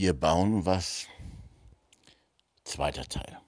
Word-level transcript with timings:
Wir 0.00 0.12
bauen 0.12 0.64
was. 0.64 1.08
Zweiter 2.62 3.04
Teil. 3.08 3.40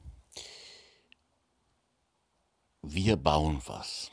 Wir 2.83 3.17
bauen 3.17 3.63
was. 3.67 4.11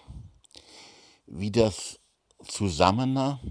Wie 1.26 1.52
das 1.52 2.00
Zusammener, 2.48 3.42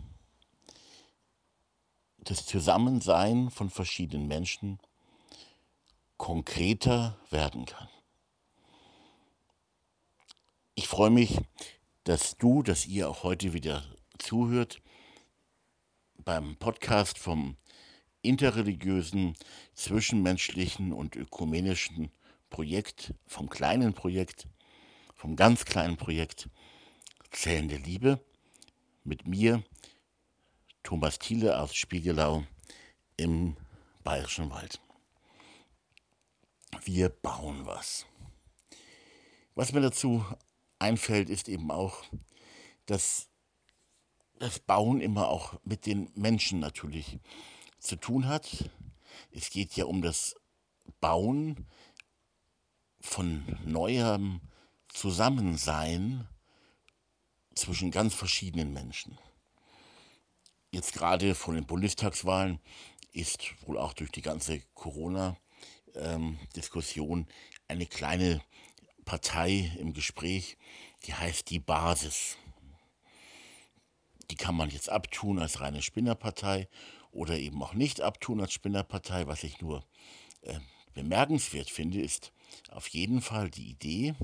das 2.19 2.47
Zusammensein 2.47 3.51
von 3.51 3.71
verschiedenen 3.71 4.29
Menschen 4.29 4.79
konkreter 6.17 7.19
werden 7.29 7.67
kann. 7.67 7.89
Ich 10.77 10.87
freue 10.87 11.11
mich, 11.11 11.41
dass 12.05 12.37
du, 12.37 12.63
dass 12.63 12.87
ihr 12.87 13.11
auch 13.11 13.25
heute 13.25 13.53
wieder 13.53 13.83
zuhört 14.19 14.81
beim 16.19 16.55
Podcast 16.57 17.19
vom 17.19 17.57
interreligiösen, 18.29 19.37
zwischenmenschlichen 19.75 20.93
und 20.93 21.17
ökumenischen 21.17 22.11
Projekt, 22.51 23.15
vom 23.27 23.49
kleinen 23.49 23.95
Projekt, 23.95 24.49
vom 25.15 25.37
ganz 25.37 25.65
kleinen 25.65 25.97
Projekt 25.97 26.49
Zählende 27.31 27.77
Liebe 27.77 28.21
mit 29.05 29.27
mir, 29.27 29.63
Thomas 30.83 31.19
Thiele 31.19 31.61
aus 31.61 31.75
Spiegelau 31.75 32.45
im 33.17 33.57
Bayerischen 34.03 34.51
Wald. 34.51 34.81
Wir 36.85 37.09
bauen 37.09 37.67
was. 37.67 38.07
Was 39.55 39.73
mir 39.73 39.81
dazu 39.81 40.25
einfällt, 40.79 41.29
ist 41.29 41.49
eben 41.49 41.71
auch, 41.71 42.05
dass 42.87 43.29
das 44.39 44.59
Bauen 44.59 45.01
immer 45.01 45.29
auch 45.29 45.55
mit 45.65 45.87
den 45.87 46.11
Menschen 46.15 46.61
natürlich 46.61 47.19
zu 47.87 47.97
tun 47.97 48.29
hat. 48.29 48.71
Es 49.31 49.49
geht 49.51 49.77
ja 49.77 49.87
um 49.87 50.03
das 50.03 50.37
Bauen 51.01 51.67
von 53.01 53.59
neuem 53.65 54.43
Zusammensein 54.89 56.29
zwischen 57.55 57.91
ganz 57.91 58.15
verschiedenen 58.15 58.73
Menschen. 58.73 59.19
Jetzt 60.71 60.93
gerade 60.93 61.35
von 61.35 61.55
den 61.55 61.67
Bundestagswahlen 61.67 62.61
ist 63.13 63.55
wohl 63.67 63.79
auch 63.79 63.95
durch 63.95 64.11
die 64.11 64.23
ganze 64.23 64.61
Corona-Diskussion 64.75 67.21
ähm, 67.21 67.27
eine 67.69 67.87
kleine 67.87 68.43
Partei 69.05 69.73
im 69.79 69.93
Gespräch, 69.95 70.59
die 71.05 71.15
heißt 71.15 71.49
die 71.51 71.61
Basis. 71.61 72.37
Die 74.31 74.37
kann 74.37 74.57
man 74.57 74.71
jetzt 74.71 74.91
abtun 74.91 75.39
als 75.39 75.61
reine 75.61 75.83
Spinnerpartei 75.83 76.69
oder 77.17 77.39
eben 77.39 77.63
auch 77.63 77.75
nicht 77.75 78.01
abtun 78.01 78.41
als 78.41 78.53
Spinnerpartei. 78.53 79.27
Was 79.27 79.43
ich 79.45 79.61
nur 79.61 79.85
äh, 80.43 80.61
bemerkenswert 80.95 81.71
finde, 81.71 82.01
ist 82.01 82.33
auf 82.71 82.89
jeden 82.89 83.21
Fall 83.21 83.51
die 83.51 83.69
Idee 83.69 84.15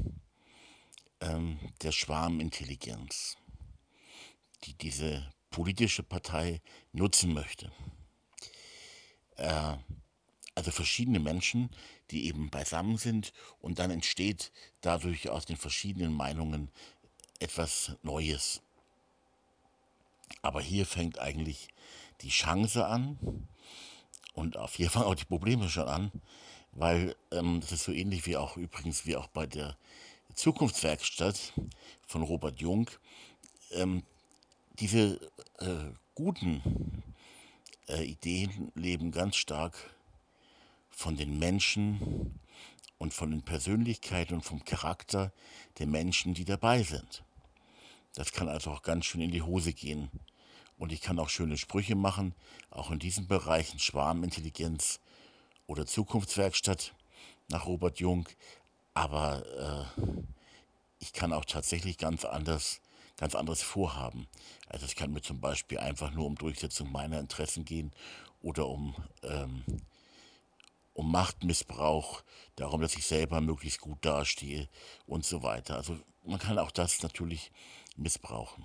ähm, 1.20 1.58
der 1.82 1.92
Schwarmintelligenz, 1.92 3.36
die 4.64 4.74
diese 4.74 5.30
politische 5.50 6.02
Partei 6.02 6.60
nutzen 6.92 7.32
möchte. 7.32 7.72
Äh, 9.36 9.76
also 10.54 10.70
verschiedene 10.70 11.18
Menschen, 11.18 11.70
die 12.10 12.26
eben 12.26 12.50
beisammen 12.50 12.98
sind 12.98 13.32
und 13.60 13.78
dann 13.78 13.90
entsteht 13.90 14.52
dadurch 14.82 15.30
aus 15.30 15.46
den 15.46 15.56
verschiedenen 15.56 16.12
Meinungen 16.12 16.70
etwas 17.38 17.96
Neues. 18.02 18.60
Aber 20.42 20.60
hier 20.60 20.86
fängt 20.86 21.18
eigentlich 21.18 21.68
die 22.22 22.28
Chance 22.28 22.86
an 22.86 23.18
und 24.34 24.56
auf 24.56 24.74
hier 24.74 24.90
fangen 24.90 25.06
auch 25.06 25.14
die 25.14 25.24
Probleme 25.24 25.68
schon 25.68 25.88
an, 25.88 26.12
weil 26.72 27.14
ähm, 27.30 27.60
das 27.60 27.72
ist 27.72 27.84
so 27.84 27.92
ähnlich 27.92 28.26
wie 28.26 28.36
auch 28.36 28.56
übrigens 28.56 29.06
wie 29.06 29.16
auch 29.16 29.26
bei 29.28 29.46
der 29.46 29.76
Zukunftswerkstatt 30.34 31.52
von 32.06 32.22
Robert 32.22 32.60
Jung. 32.60 32.90
Ähm, 33.72 34.02
diese 34.78 35.20
äh, 35.58 35.92
guten 36.14 37.02
äh, 37.88 38.04
Ideen 38.04 38.72
leben 38.74 39.12
ganz 39.12 39.36
stark 39.36 39.94
von 40.88 41.16
den 41.16 41.38
Menschen 41.38 42.38
und 42.98 43.12
von 43.12 43.30
den 43.30 43.42
Persönlichkeiten 43.42 44.34
und 44.34 44.42
vom 44.42 44.64
Charakter 44.64 45.32
der 45.78 45.86
Menschen, 45.86 46.34
die 46.34 46.44
dabei 46.44 46.82
sind. 46.82 47.24
Das 48.14 48.32
kann 48.32 48.48
also 48.48 48.70
auch 48.70 48.82
ganz 48.82 49.06
schön 49.06 49.22
in 49.22 49.30
die 49.30 49.42
Hose 49.42 49.72
gehen. 49.72 50.10
Und 50.82 50.90
ich 50.90 51.00
kann 51.00 51.20
auch 51.20 51.28
schöne 51.28 51.58
Sprüche 51.58 51.94
machen, 51.94 52.34
auch 52.70 52.90
in 52.90 52.98
diesen 52.98 53.28
Bereichen 53.28 53.78
Schwarmintelligenz 53.78 54.98
oder 55.68 55.86
Zukunftswerkstatt 55.86 56.92
nach 57.46 57.66
Robert 57.66 58.00
Jung. 58.00 58.28
Aber 58.92 59.86
äh, 59.96 60.02
ich 60.98 61.12
kann 61.12 61.32
auch 61.32 61.44
tatsächlich 61.44 61.98
ganz 61.98 62.24
anders, 62.24 62.80
ganz 63.16 63.36
anderes 63.36 63.62
vorhaben. 63.62 64.26
Also 64.66 64.84
es 64.84 64.96
kann 64.96 65.12
mir 65.12 65.22
zum 65.22 65.40
Beispiel 65.40 65.78
einfach 65.78 66.10
nur 66.10 66.26
um 66.26 66.34
Durchsetzung 66.34 66.90
meiner 66.90 67.20
Interessen 67.20 67.64
gehen 67.64 67.92
oder 68.40 68.66
um 68.66 68.96
ähm, 69.22 69.62
um 70.94 71.12
Machtmissbrauch, 71.12 72.24
darum, 72.56 72.80
dass 72.80 72.96
ich 72.96 73.06
selber 73.06 73.40
möglichst 73.40 73.80
gut 73.80 74.04
dastehe 74.04 74.68
und 75.06 75.24
so 75.24 75.44
weiter. 75.44 75.76
Also 75.76 75.96
man 76.24 76.40
kann 76.40 76.58
auch 76.58 76.72
das 76.72 77.04
natürlich 77.04 77.52
missbrauchen. 77.96 78.64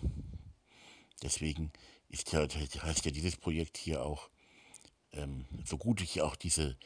Deswegen 1.22 1.72
ist 2.10 2.32
ja, 2.32 2.48
heißt 2.48 3.06
ja 3.06 3.12
dieses 3.12 3.36
Projekt 3.38 3.78
hier 3.78 4.06
auch, 4.06 4.30
ähm, 5.12 5.46
so 5.66 5.78
gut 5.78 6.02
ich 6.02 6.22
auch 6.22 6.36
diese, 6.36 6.78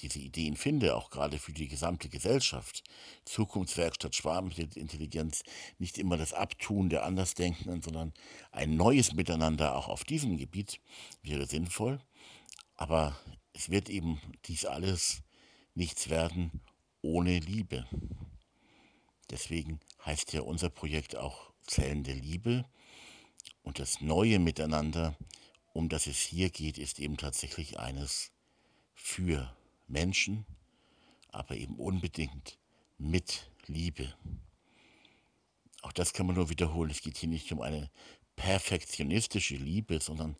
diese 0.00 0.18
Ideen 0.18 0.56
finde, 0.56 0.96
auch 0.96 1.10
gerade 1.10 1.38
für 1.38 1.52
die 1.52 1.68
gesamte 1.68 2.08
Gesellschaft, 2.08 2.84
Zukunftswerkstatt 3.24 4.14
Schwarmintelligenz, 4.14 5.42
nicht 5.78 5.98
immer 5.98 6.16
das 6.16 6.32
Abtun 6.32 6.88
der 6.88 7.04
Andersdenkenden, 7.04 7.82
sondern 7.82 8.12
ein 8.52 8.76
neues 8.76 9.12
Miteinander 9.14 9.76
auch 9.76 9.88
auf 9.88 10.04
diesem 10.04 10.36
Gebiet 10.36 10.80
wäre 11.22 11.46
sinnvoll. 11.46 12.00
Aber 12.76 13.18
es 13.52 13.68
wird 13.70 13.90
eben 13.90 14.20
dies 14.46 14.64
alles 14.64 15.22
nichts 15.74 16.08
werden 16.08 16.62
ohne 17.02 17.38
Liebe. 17.38 17.86
Deswegen 19.30 19.80
heißt 20.04 20.32
ja 20.32 20.42
unser 20.42 20.70
Projekt 20.70 21.16
auch 21.16 21.52
Zellende 21.66 22.12
Liebe. 22.12 22.64
Und 23.62 23.78
das 23.78 24.00
neue 24.00 24.38
Miteinander, 24.38 25.16
um 25.72 25.88
das 25.88 26.06
es 26.06 26.18
hier 26.18 26.50
geht, 26.50 26.78
ist 26.78 26.98
eben 26.98 27.16
tatsächlich 27.16 27.78
eines 27.78 28.32
für 28.94 29.54
Menschen, 29.86 30.46
aber 31.28 31.56
eben 31.56 31.76
unbedingt 31.76 32.58
mit 32.98 33.50
Liebe. 33.66 34.14
Auch 35.82 35.92
das 35.92 36.12
kann 36.12 36.26
man 36.26 36.36
nur 36.36 36.50
wiederholen. 36.50 36.90
Es 36.90 37.00
geht 37.02 37.16
hier 37.16 37.28
nicht 37.28 37.50
um 37.52 37.60
eine 37.60 37.90
perfektionistische 38.36 39.56
Liebe, 39.56 40.00
sondern 40.00 40.36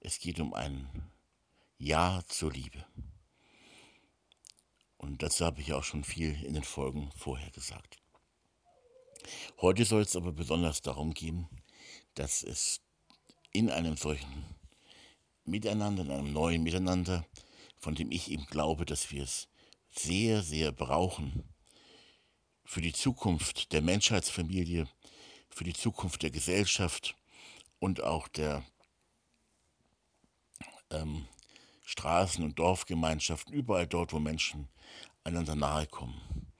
es 0.00 0.18
geht 0.18 0.40
um 0.40 0.54
ein 0.54 0.88
ja 1.78 2.22
zur 2.28 2.52
Liebe. 2.52 2.84
Und 4.96 5.22
dazu 5.22 5.44
habe 5.44 5.60
ich 5.60 5.72
auch 5.72 5.84
schon 5.84 6.04
viel 6.04 6.42
in 6.44 6.54
den 6.54 6.64
Folgen 6.64 7.10
vorher 7.16 7.50
gesagt. 7.50 7.98
Heute 9.60 9.84
soll 9.84 10.02
es 10.02 10.16
aber 10.16 10.32
besonders 10.32 10.82
darum 10.82 11.14
gehen, 11.14 11.48
dass 12.18 12.42
es 12.42 12.80
in 13.52 13.70
einem 13.70 13.96
solchen 13.96 14.44
Miteinander, 15.44 16.02
in 16.02 16.10
einem 16.10 16.32
neuen 16.32 16.62
Miteinander, 16.62 17.24
von 17.78 17.94
dem 17.94 18.10
ich 18.10 18.30
eben 18.30 18.44
glaube, 18.46 18.84
dass 18.84 19.12
wir 19.12 19.22
es 19.22 19.48
sehr, 19.90 20.42
sehr 20.42 20.72
brauchen, 20.72 21.44
für 22.64 22.80
die 22.80 22.92
Zukunft 22.92 23.72
der 23.72 23.82
Menschheitsfamilie, 23.82 24.88
für 25.48 25.64
die 25.64 25.72
Zukunft 25.72 26.22
der 26.22 26.30
Gesellschaft 26.30 27.14
und 27.78 28.02
auch 28.02 28.28
der 28.28 28.64
ähm, 30.90 31.26
Straßen- 31.86 32.44
und 32.44 32.58
Dorfgemeinschaften, 32.58 33.54
überall 33.54 33.86
dort, 33.86 34.12
wo 34.12 34.18
Menschen 34.18 34.68
einander 35.24 35.54
nahe 35.54 35.86
kommen. 35.86 36.52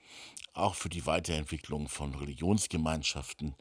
Auch 0.55 0.75
für 0.75 0.89
die 0.89 1.05
Weiterentwicklung 1.05 1.89
von 1.89 2.15
Religionsgemeinschaften 2.15 3.55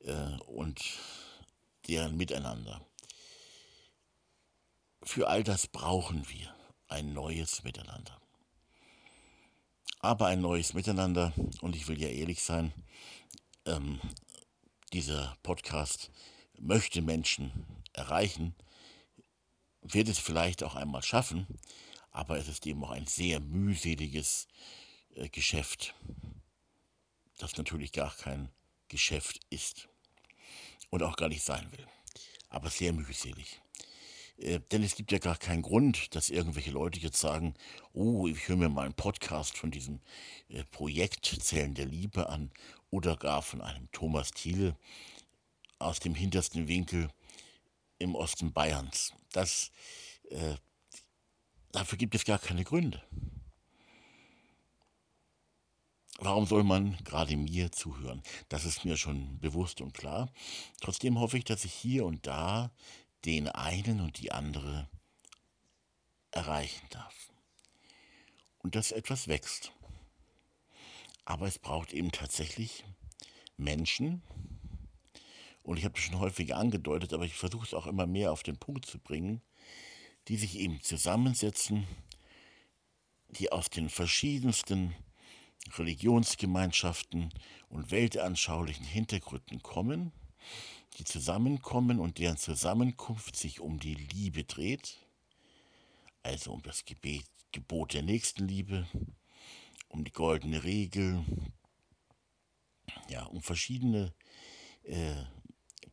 äh, 0.00 0.36
und 0.46 0.80
deren 1.88 2.16
Miteinander. 2.16 2.84
Für 5.02 5.28
all 5.28 5.42
das 5.42 5.66
brauchen 5.66 6.28
wir 6.28 6.54
ein 6.88 7.12
neues 7.12 7.62
Miteinander. 7.62 8.20
Aber 10.00 10.26
ein 10.26 10.40
neues 10.40 10.74
Miteinander, 10.74 11.32
und 11.60 11.74
ich 11.74 11.88
will 11.88 12.00
ja 12.00 12.08
ehrlich 12.08 12.42
sein, 12.42 12.72
ähm, 13.64 14.00
dieser 14.92 15.36
Podcast 15.42 16.10
möchte 16.58 17.02
Menschen 17.02 17.66
erreichen, 17.92 18.54
wird 19.82 20.08
es 20.08 20.18
vielleicht 20.18 20.62
auch 20.62 20.74
einmal 20.74 21.02
schaffen, 21.02 21.46
aber 22.10 22.38
es 22.38 22.48
ist 22.48 22.66
eben 22.66 22.84
auch 22.84 22.90
ein 22.90 23.06
sehr 23.06 23.40
mühseliges 23.40 24.46
äh, 25.14 25.28
Geschäft, 25.28 25.94
das 27.38 27.56
natürlich 27.56 27.92
gar 27.92 28.14
kein 28.14 28.50
Geschäft 28.88 29.40
ist 29.50 29.88
und 30.90 31.02
auch 31.02 31.16
gar 31.16 31.28
nicht 31.28 31.42
sein 31.42 31.70
will, 31.72 31.86
aber 32.48 32.70
sehr 32.70 32.92
mühselig. 32.92 33.60
Äh, 34.38 34.60
denn 34.70 34.82
es 34.82 34.94
gibt 34.94 35.10
ja 35.12 35.18
gar 35.18 35.36
keinen 35.36 35.62
Grund, 35.62 36.14
dass 36.14 36.30
irgendwelche 36.30 36.70
Leute 36.70 37.00
jetzt 37.00 37.18
sagen, 37.20 37.54
oh, 37.92 38.26
ich 38.28 38.48
höre 38.48 38.56
mir 38.56 38.68
mal 38.68 38.84
einen 38.84 38.94
Podcast 38.94 39.56
von 39.56 39.70
diesem 39.70 40.00
äh, 40.48 40.64
Projekt 40.64 41.26
Zellen 41.42 41.74
der 41.74 41.86
Liebe 41.86 42.28
an 42.28 42.50
oder 42.90 43.16
gar 43.16 43.42
von 43.42 43.60
einem 43.60 43.90
Thomas 43.90 44.30
Thiele 44.30 44.76
aus 45.78 46.00
dem 46.00 46.14
hintersten 46.14 46.68
Winkel 46.68 47.08
im 47.98 48.14
Osten 48.14 48.52
Bayerns. 48.52 49.12
Das, 49.32 49.72
äh, 50.30 50.54
dafür 51.72 51.98
gibt 51.98 52.14
es 52.14 52.24
gar 52.24 52.38
keine 52.38 52.64
Gründe. 52.64 53.02
Warum 56.20 56.46
soll 56.46 56.64
man 56.64 56.96
gerade 57.04 57.36
mir 57.36 57.70
zuhören? 57.70 58.22
Das 58.48 58.64
ist 58.64 58.84
mir 58.84 58.96
schon 58.96 59.38
bewusst 59.38 59.80
und 59.80 59.94
klar. 59.94 60.32
Trotzdem 60.80 61.20
hoffe 61.20 61.38
ich, 61.38 61.44
dass 61.44 61.64
ich 61.64 61.72
hier 61.72 62.04
und 62.04 62.26
da 62.26 62.72
den 63.24 63.48
einen 63.48 64.00
und 64.00 64.18
die 64.18 64.32
andere 64.32 64.88
erreichen 66.32 66.86
darf. 66.90 67.14
Und 68.58 68.74
dass 68.74 68.90
etwas 68.90 69.28
wächst. 69.28 69.72
Aber 71.24 71.46
es 71.46 71.60
braucht 71.60 71.92
eben 71.92 72.10
tatsächlich 72.10 72.84
Menschen, 73.56 74.22
und 75.62 75.76
ich 75.76 75.84
habe 75.84 75.94
das 75.94 76.02
schon 76.02 76.18
häufig 76.18 76.54
angedeutet, 76.54 77.12
aber 77.12 77.26
ich 77.26 77.34
versuche 77.34 77.66
es 77.66 77.74
auch 77.74 77.86
immer 77.86 78.06
mehr 78.06 78.32
auf 78.32 78.42
den 78.42 78.56
Punkt 78.56 78.86
zu 78.86 78.98
bringen, 78.98 79.42
die 80.26 80.36
sich 80.36 80.58
eben 80.58 80.80
zusammensetzen, 80.80 81.86
die 83.28 83.52
aus 83.52 83.68
den 83.68 83.90
verschiedensten 83.90 84.94
Religionsgemeinschaften 85.76 87.32
und 87.68 87.90
weltanschaulichen 87.90 88.84
Hintergründen 88.84 89.62
kommen, 89.62 90.12
die 90.98 91.04
zusammenkommen 91.04 92.00
und 92.00 92.18
deren 92.18 92.36
Zusammenkunft 92.36 93.36
sich 93.36 93.60
um 93.60 93.78
die 93.78 93.94
Liebe 93.94 94.44
dreht, 94.44 94.98
also 96.22 96.52
um 96.52 96.62
das 96.62 96.84
Gebet, 96.84 97.24
Gebot 97.52 97.94
der 97.94 98.02
Nächstenliebe, 98.02 98.86
um 99.88 100.04
die 100.04 100.12
goldene 100.12 100.64
Regel, 100.64 101.24
ja, 103.08 103.24
um 103.24 103.40
verschiedene 103.42 104.14
äh, 104.82 105.24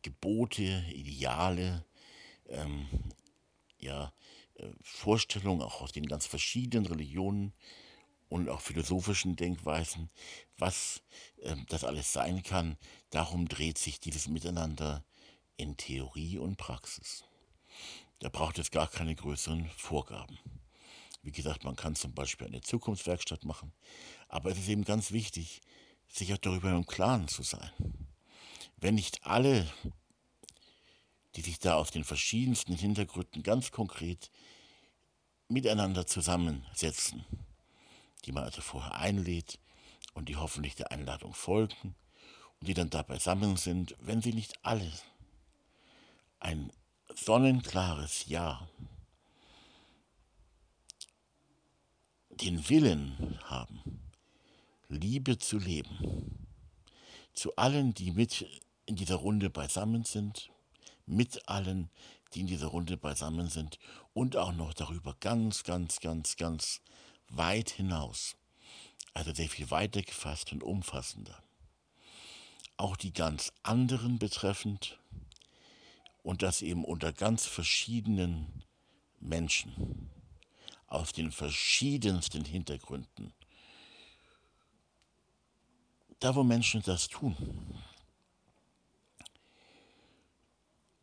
Gebote, 0.02 0.84
Ideale, 0.92 1.84
ähm, 2.48 2.86
ja, 3.78 4.12
äh, 4.54 4.70
Vorstellungen 4.82 5.62
auch 5.62 5.80
aus 5.80 5.92
den 5.92 6.06
ganz 6.06 6.26
verschiedenen 6.26 6.86
Religionen 6.86 7.52
und 8.28 8.48
auch 8.48 8.60
philosophischen 8.60 9.36
Denkweisen, 9.36 10.10
was 10.58 11.02
äh, 11.42 11.56
das 11.68 11.84
alles 11.84 12.12
sein 12.12 12.42
kann. 12.42 12.76
Darum 13.10 13.48
dreht 13.48 13.78
sich 13.78 14.00
dieses 14.00 14.28
Miteinander 14.28 15.04
in 15.56 15.76
Theorie 15.76 16.38
und 16.38 16.56
Praxis. 16.56 17.24
Da 18.18 18.28
braucht 18.28 18.58
es 18.58 18.70
gar 18.70 18.88
keine 18.88 19.14
größeren 19.14 19.68
Vorgaben. 19.76 20.38
Wie 21.22 21.32
gesagt, 21.32 21.64
man 21.64 21.76
kann 21.76 21.96
zum 21.96 22.14
Beispiel 22.14 22.46
eine 22.46 22.60
Zukunftswerkstatt 22.60 23.44
machen, 23.44 23.72
aber 24.28 24.50
es 24.50 24.58
ist 24.58 24.68
eben 24.68 24.84
ganz 24.84 25.10
wichtig, 25.10 25.60
sich 26.08 26.32
auch 26.32 26.38
darüber 26.38 26.70
im 26.70 26.86
Klaren 26.86 27.28
zu 27.28 27.42
sein. 27.42 27.70
Wenn 28.76 28.94
nicht 28.94 29.24
alle, 29.24 29.70
die 31.34 31.40
sich 31.42 31.58
da 31.58 31.74
aus 31.74 31.90
den 31.90 32.04
verschiedensten 32.04 32.76
Hintergründen 32.76 33.42
ganz 33.42 33.70
konkret 33.70 34.30
miteinander 35.48 36.06
zusammensetzen, 36.06 37.24
die 38.26 38.32
man 38.32 38.44
also 38.44 38.60
vorher 38.60 38.96
einlädt 38.96 39.58
und 40.14 40.28
die 40.28 40.36
hoffentlich 40.36 40.74
der 40.74 40.90
Einladung 40.90 41.32
folgen 41.32 41.94
und 42.60 42.68
die 42.68 42.74
dann 42.74 42.90
da 42.90 43.02
beisammen 43.02 43.56
sind, 43.56 43.96
wenn 44.00 44.20
sie 44.20 44.32
nicht 44.32 44.58
alle 44.62 44.90
ein 46.40 46.72
sonnenklares 47.14 48.26
Ja, 48.26 48.68
den 52.30 52.68
Willen 52.68 53.38
haben, 53.44 54.02
Liebe 54.88 55.38
zu 55.38 55.58
leben, 55.58 56.48
zu 57.32 57.56
allen, 57.56 57.94
die 57.94 58.10
mit 58.10 58.46
in 58.84 58.96
dieser 58.96 59.16
Runde 59.16 59.50
beisammen 59.50 60.04
sind, 60.04 60.50
mit 61.06 61.48
allen, 61.48 61.90
die 62.34 62.40
in 62.40 62.46
dieser 62.46 62.68
Runde 62.68 62.96
beisammen 62.96 63.48
sind 63.48 63.78
und 64.12 64.36
auch 64.36 64.52
noch 64.52 64.74
darüber 64.74 65.16
ganz, 65.20 65.64
ganz, 65.64 66.00
ganz, 66.00 66.36
ganz 66.36 66.82
weit 67.28 67.70
hinaus, 67.70 68.36
also 69.14 69.32
sehr 69.32 69.48
viel 69.48 69.70
weiter 69.70 70.02
gefasst 70.02 70.52
und 70.52 70.62
umfassender. 70.62 71.42
Auch 72.76 72.96
die 72.96 73.12
ganz 73.12 73.52
anderen 73.62 74.18
betreffend 74.18 74.98
und 76.22 76.42
das 76.42 76.62
eben 76.62 76.84
unter 76.84 77.12
ganz 77.12 77.46
verschiedenen 77.46 78.64
Menschen 79.20 80.10
aus 80.86 81.12
den 81.12 81.32
verschiedensten 81.32 82.44
Hintergründen. 82.44 83.32
Da, 86.20 86.34
wo 86.34 86.44
Menschen 86.44 86.82
das 86.82 87.08
tun 87.08 87.36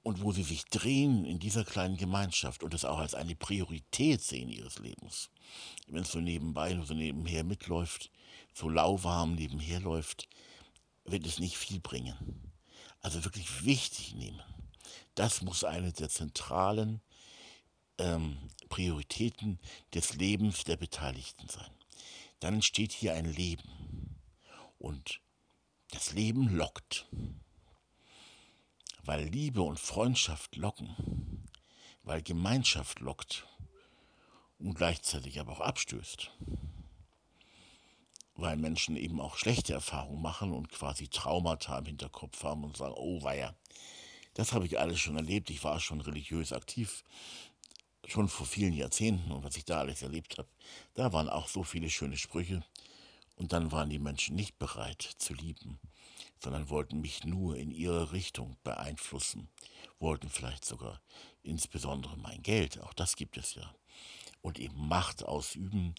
und 0.03 0.21
wo 0.21 0.33
sie 0.33 0.43
sich 0.43 0.65
drehen 0.65 1.25
in 1.25 1.39
dieser 1.39 1.63
kleinen 1.63 1.97
Gemeinschaft 1.97 2.61
und 2.61 2.73
es 2.73 2.85
auch 2.85 2.99
als 2.99 3.15
eine 3.15 3.35
Priorität 3.35 4.21
sehen 4.21 4.49
ihres 4.49 4.79
Lebens, 4.79 5.31
wenn 5.87 6.03
es 6.03 6.11
so 6.11 6.19
nebenbei, 6.19 6.79
so 6.83 6.93
nebenher 6.93 7.43
mitläuft, 7.43 8.11
so 8.53 8.69
lauwarm 8.69 9.35
nebenher 9.35 9.79
läuft, 9.79 10.27
wird 11.05 11.25
es 11.25 11.39
nicht 11.39 11.57
viel 11.57 11.79
bringen. 11.79 12.51
Also 12.99 13.23
wirklich 13.23 13.65
wichtig 13.65 14.13
nehmen. 14.15 14.41
Das 15.15 15.41
muss 15.41 15.63
eine 15.63 15.91
der 15.91 16.09
zentralen 16.09 17.01
ähm, 17.97 18.37
Prioritäten 18.69 19.59
des 19.93 20.15
Lebens 20.15 20.63
der 20.63 20.77
Beteiligten 20.77 21.47
sein. 21.47 21.69
Dann 22.39 22.55
entsteht 22.55 22.91
hier 22.91 23.13
ein 23.13 23.25
Leben. 23.25 24.19
Und 24.79 25.21
das 25.91 26.13
Leben 26.13 26.55
lockt. 26.55 27.07
Weil 29.03 29.25
Liebe 29.25 29.61
und 29.61 29.79
Freundschaft 29.79 30.55
locken. 30.55 31.45
Weil 32.03 32.21
Gemeinschaft 32.21 32.99
lockt 32.99 33.45
und 34.59 34.75
gleichzeitig 34.75 35.39
aber 35.39 35.51
auch 35.53 35.61
abstößt. 35.61 36.31
Weil 38.35 38.57
Menschen 38.57 38.95
eben 38.95 39.21
auch 39.21 39.37
schlechte 39.37 39.73
Erfahrungen 39.73 40.21
machen 40.21 40.53
und 40.53 40.69
quasi 40.69 41.07
Traumata 41.07 41.77
im 41.77 41.85
Hinterkopf 41.85 42.43
haben 42.43 42.63
und 42.63 42.77
sagen, 42.77 42.95
oh 42.97 43.21
weia, 43.23 43.55
das 44.33 44.53
habe 44.53 44.65
ich 44.65 44.79
alles 44.79 44.99
schon 44.99 45.17
erlebt, 45.17 45.49
ich 45.49 45.63
war 45.63 45.79
schon 45.79 46.01
religiös 46.01 46.53
aktiv, 46.53 47.03
schon 48.07 48.27
vor 48.27 48.47
vielen 48.47 48.73
Jahrzehnten 48.73 49.31
und 49.31 49.43
was 49.43 49.57
ich 49.57 49.65
da 49.65 49.79
alles 49.79 50.01
erlebt 50.01 50.37
habe, 50.37 50.49
da 50.95 51.13
waren 51.13 51.29
auch 51.29 51.47
so 51.47 51.63
viele 51.63 51.89
schöne 51.89 52.17
Sprüche 52.17 52.63
und 53.35 53.53
dann 53.53 53.71
waren 53.71 53.89
die 53.89 53.99
Menschen 53.99 54.35
nicht 54.35 54.57
bereit 54.57 55.01
zu 55.01 55.33
lieben, 55.33 55.79
sondern 56.43 56.69
wollten 56.69 57.01
mich 57.01 57.23
nur 57.23 57.55
in 57.57 57.71
ihre 57.71 58.11
Richtung 58.11 58.57
beeinflussen, 58.63 59.47
wollten 59.99 60.29
vielleicht 60.29 60.65
sogar 60.65 61.01
insbesondere 61.41 62.17
mein 62.17 62.43
Geld, 62.43 62.79
auch 62.81 62.93
das 62.93 63.15
gibt 63.15 63.37
es 63.37 63.55
ja 63.55 63.73
und 64.43 64.59
eben 64.59 64.87
Macht 64.87 65.23
ausüben 65.23 65.95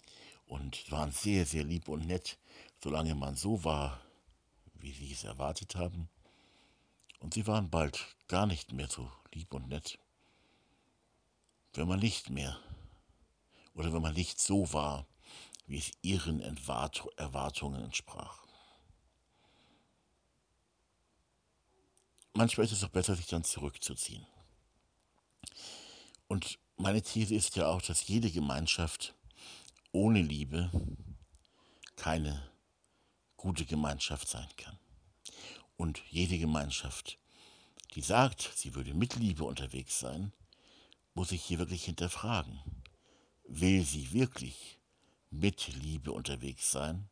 und 0.46 0.90
waren 0.92 1.10
sehr, 1.10 1.46
sehr 1.46 1.64
lieb 1.64 1.88
und 1.88 2.06
nett, 2.06 2.38
solange 2.80 3.16
man 3.16 3.34
so 3.34 3.64
war, 3.64 4.00
wie 4.74 4.92
sie 4.92 5.10
es 5.10 5.24
erwartet 5.24 5.74
haben. 5.74 6.08
Und 7.18 7.34
sie 7.34 7.46
waren 7.46 7.70
bald 7.70 8.06
gar 8.28 8.46
nicht 8.46 8.72
mehr 8.72 8.88
so 8.88 9.10
lieb 9.32 9.52
und 9.54 9.68
nett, 9.68 9.98
wenn 11.72 11.88
man 11.88 11.98
nicht 11.98 12.30
mehr 12.30 12.60
oder 13.74 13.92
wenn 13.92 14.02
man 14.02 14.14
nicht 14.14 14.38
so 14.38 14.72
war, 14.72 15.06
wie 15.66 15.78
es 15.78 15.92
ihren 16.02 16.40
Erwartungen 16.40 17.82
entsprach. 17.82 18.43
Manchmal 22.36 22.66
ist 22.66 22.72
es 22.72 22.82
auch 22.82 22.88
besser, 22.88 23.14
sich 23.14 23.28
dann 23.28 23.44
zurückzuziehen. 23.44 24.26
Und 26.26 26.58
meine 26.76 27.00
These 27.00 27.32
ist 27.32 27.54
ja 27.54 27.68
auch, 27.68 27.80
dass 27.80 28.08
jede 28.08 28.28
Gemeinschaft 28.28 29.14
ohne 29.92 30.20
Liebe 30.20 30.68
keine 31.94 32.50
gute 33.36 33.64
Gemeinschaft 33.64 34.28
sein 34.28 34.48
kann. 34.56 34.76
Und 35.76 36.02
jede 36.10 36.36
Gemeinschaft, 36.38 37.18
die 37.94 38.00
sagt, 38.00 38.50
sie 38.56 38.74
würde 38.74 38.94
mit 38.94 39.14
Liebe 39.14 39.44
unterwegs 39.44 40.00
sein, 40.00 40.32
muss 41.14 41.28
sich 41.28 41.44
hier 41.44 41.60
wirklich 41.60 41.84
hinterfragen. 41.84 42.60
Will 43.46 43.84
sie 43.84 44.12
wirklich 44.12 44.80
mit 45.30 45.68
Liebe 45.68 46.10
unterwegs 46.10 46.72
sein? 46.72 47.08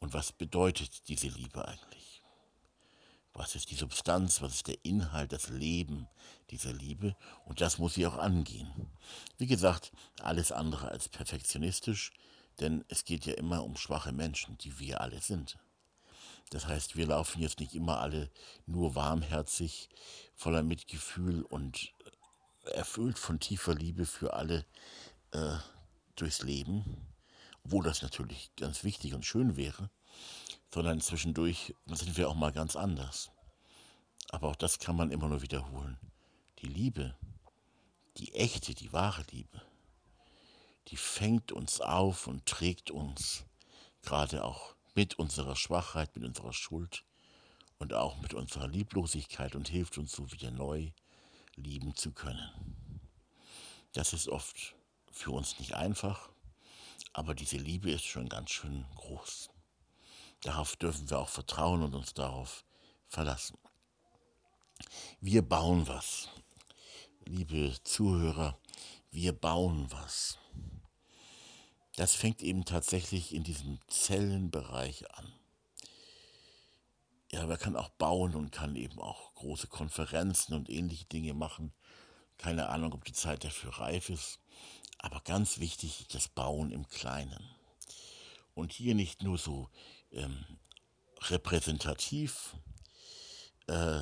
Und 0.00 0.12
was 0.12 0.32
bedeutet 0.32 1.08
diese 1.08 1.28
Liebe 1.28 1.66
eigentlich? 1.66 2.13
Was 3.34 3.56
ist 3.56 3.72
die 3.72 3.76
Substanz, 3.76 4.40
was 4.42 4.54
ist 4.54 4.68
der 4.68 4.84
Inhalt, 4.84 5.32
das 5.32 5.48
Leben 5.48 6.06
dieser 6.50 6.72
Liebe? 6.72 7.16
Und 7.44 7.60
das 7.60 7.78
muss 7.78 7.94
sie 7.94 8.06
auch 8.06 8.16
angehen. 8.16 8.70
Wie 9.38 9.48
gesagt, 9.48 9.92
alles 10.20 10.52
andere 10.52 10.88
als 10.88 11.08
perfektionistisch, 11.08 12.12
denn 12.60 12.84
es 12.88 13.04
geht 13.04 13.26
ja 13.26 13.34
immer 13.34 13.64
um 13.64 13.76
schwache 13.76 14.12
Menschen, 14.12 14.56
die 14.58 14.78
wir 14.78 15.00
alle 15.00 15.20
sind. 15.20 15.58
Das 16.50 16.66
heißt, 16.68 16.94
wir 16.94 17.06
laufen 17.06 17.42
jetzt 17.42 17.58
nicht 17.58 17.74
immer 17.74 17.98
alle 18.00 18.30
nur 18.66 18.94
warmherzig, 18.94 19.88
voller 20.36 20.62
Mitgefühl 20.62 21.42
und 21.42 21.92
erfüllt 22.62 23.18
von 23.18 23.40
tiefer 23.40 23.74
Liebe 23.74 24.06
für 24.06 24.34
alle 24.34 24.64
äh, 25.32 25.56
durchs 26.14 26.42
Leben, 26.42 27.08
obwohl 27.64 27.82
das 27.82 28.02
natürlich 28.02 28.54
ganz 28.56 28.84
wichtig 28.84 29.14
und 29.14 29.26
schön 29.26 29.56
wäre, 29.56 29.90
sondern 30.72 31.00
zwischendurch 31.00 31.74
sind 31.86 32.16
wir 32.16 32.28
auch 32.28 32.34
mal 32.34 32.52
ganz 32.52 32.76
anders. 32.76 33.30
Aber 34.30 34.48
auch 34.48 34.56
das 34.56 34.78
kann 34.78 34.96
man 34.96 35.10
immer 35.10 35.28
nur 35.28 35.42
wiederholen. 35.42 35.98
Die 36.60 36.66
Liebe, 36.66 37.16
die 38.16 38.34
echte, 38.34 38.74
die 38.74 38.92
wahre 38.92 39.24
Liebe, 39.30 39.62
die 40.88 40.96
fängt 40.96 41.52
uns 41.52 41.80
auf 41.80 42.26
und 42.26 42.46
trägt 42.46 42.90
uns, 42.90 43.44
gerade 44.02 44.44
auch 44.44 44.74
mit 44.94 45.18
unserer 45.18 45.56
Schwachheit, 45.56 46.14
mit 46.16 46.24
unserer 46.24 46.52
Schuld 46.52 47.04
und 47.78 47.92
auch 47.94 48.16
mit 48.18 48.34
unserer 48.34 48.68
Lieblosigkeit 48.68 49.54
und 49.54 49.68
hilft 49.68 49.98
uns 49.98 50.12
so 50.12 50.30
wieder 50.32 50.50
neu 50.50 50.90
lieben 51.56 51.94
zu 51.94 52.12
können. 52.12 52.50
Das 53.92 54.12
ist 54.12 54.28
oft 54.28 54.74
für 55.10 55.30
uns 55.30 55.58
nicht 55.58 55.74
einfach, 55.74 56.28
aber 57.12 57.34
diese 57.34 57.56
Liebe 57.56 57.90
ist 57.90 58.04
schon 58.04 58.28
ganz 58.28 58.50
schön 58.50 58.84
groß. 58.96 59.50
Darauf 60.44 60.76
dürfen 60.76 61.08
wir 61.08 61.18
auch 61.18 61.30
vertrauen 61.30 61.82
und 61.82 61.94
uns 61.94 62.12
darauf 62.12 62.64
verlassen. 63.08 63.56
Wir 65.18 65.40
bauen 65.40 65.88
was. 65.88 66.28
Liebe 67.24 67.74
Zuhörer, 67.82 68.58
wir 69.10 69.32
bauen 69.32 69.90
was. 69.90 70.38
Das 71.96 72.14
fängt 72.14 72.42
eben 72.42 72.66
tatsächlich 72.66 73.34
in 73.34 73.42
diesem 73.42 73.78
Zellenbereich 73.88 75.10
an. 75.14 75.32
Ja, 77.32 77.46
man 77.46 77.58
kann 77.58 77.74
auch 77.74 77.88
bauen 77.88 78.34
und 78.34 78.52
kann 78.52 78.76
eben 78.76 79.00
auch 79.00 79.32
große 79.36 79.68
Konferenzen 79.68 80.52
und 80.52 80.68
ähnliche 80.68 81.06
Dinge 81.06 81.32
machen. 81.32 81.72
Keine 82.36 82.68
Ahnung, 82.68 82.92
ob 82.92 83.06
die 83.06 83.14
Zeit 83.14 83.44
dafür 83.44 83.78
reif 83.78 84.10
ist. 84.10 84.40
Aber 84.98 85.22
ganz 85.22 85.58
wichtig, 85.58 86.06
das 86.12 86.28
Bauen 86.28 86.70
im 86.70 86.86
Kleinen. 86.88 87.48
Und 88.54 88.72
hier 88.72 88.94
nicht 88.94 89.22
nur 89.22 89.38
so 89.38 89.70
ähm, 90.14 90.44
repräsentativ, 91.22 92.56
äh, 93.66 94.00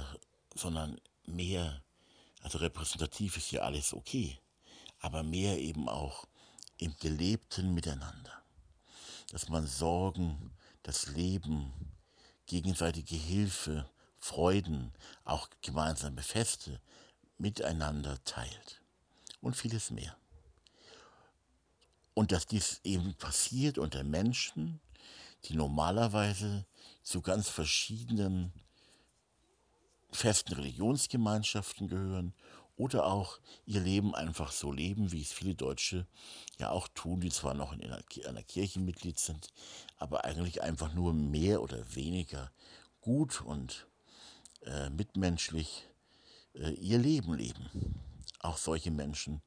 sondern 0.55 1.01
mehr, 1.27 1.83
also 2.41 2.59
repräsentativ 2.59 3.37
ist 3.37 3.51
ja 3.51 3.63
alles 3.63 3.93
okay, 3.93 4.39
aber 5.01 5.23
mehr 5.23 5.59
eben 5.59 5.89
auch 5.89 6.27
im 6.79 6.97
gelebten 6.99 7.75
Miteinander. 7.75 8.43
Dass 9.31 9.49
man 9.49 9.67
Sorgen, 9.67 10.53
das 10.83 11.07
Leben, 11.07 11.73
gegenseitige 12.47 13.15
Hilfe, 13.15 13.89
Freuden, 14.19 14.93
auch 15.25 15.49
gemeinsame 15.63 16.23
Feste 16.23 16.81
miteinander 17.39 18.23
teilt. 18.25 18.81
Und 19.41 19.57
vieles 19.57 19.91
mehr. 19.91 20.17
Und 22.15 22.31
dass 22.31 22.47
dies 22.47 22.81
eben 22.85 23.15
passiert 23.15 23.79
unter 23.79 24.05
Menschen, 24.05 24.81
die 25.45 25.55
normalerweise 25.55 26.67
zu 27.03 27.21
ganz 27.21 27.49
verschiedenen 27.49 28.53
festen 30.11 30.53
Religionsgemeinschaften 30.55 31.89
gehören 31.89 32.35
oder 32.77 33.07
auch 33.07 33.39
ihr 33.65 33.81
Leben 33.81 34.15
einfach 34.15 34.53
so 34.53 34.73
leben, 34.73 35.13
wie 35.13 35.23
es 35.23 35.33
viele 35.33 35.55
Deutsche 35.55 36.07
ja 36.59 36.71
auch 36.71 36.89
tun, 36.89 37.21
die 37.21 37.31
zwar 37.31 37.55
noch 37.55 37.73
in 37.73 37.93
einer 38.27 38.43
Kirche 38.43 38.81
Mitglied 38.81 39.19
sind, 39.19 39.49
aber 39.97 40.25
eigentlich 40.25 40.63
einfach 40.63 40.93
nur 40.95 41.13
mehr 41.13 41.63
oder 41.63 41.95
weniger 41.95 42.53
gut 43.01 43.41
und 43.41 43.87
äh, 44.63 44.91
mitmenschlich 44.91 45.89
äh, 46.55 46.71
ihr 46.75 46.99
Leben 46.99 47.35
leben. 47.35 48.01
Auch 48.41 48.57
solche 48.57 48.91
Menschen 48.91 49.43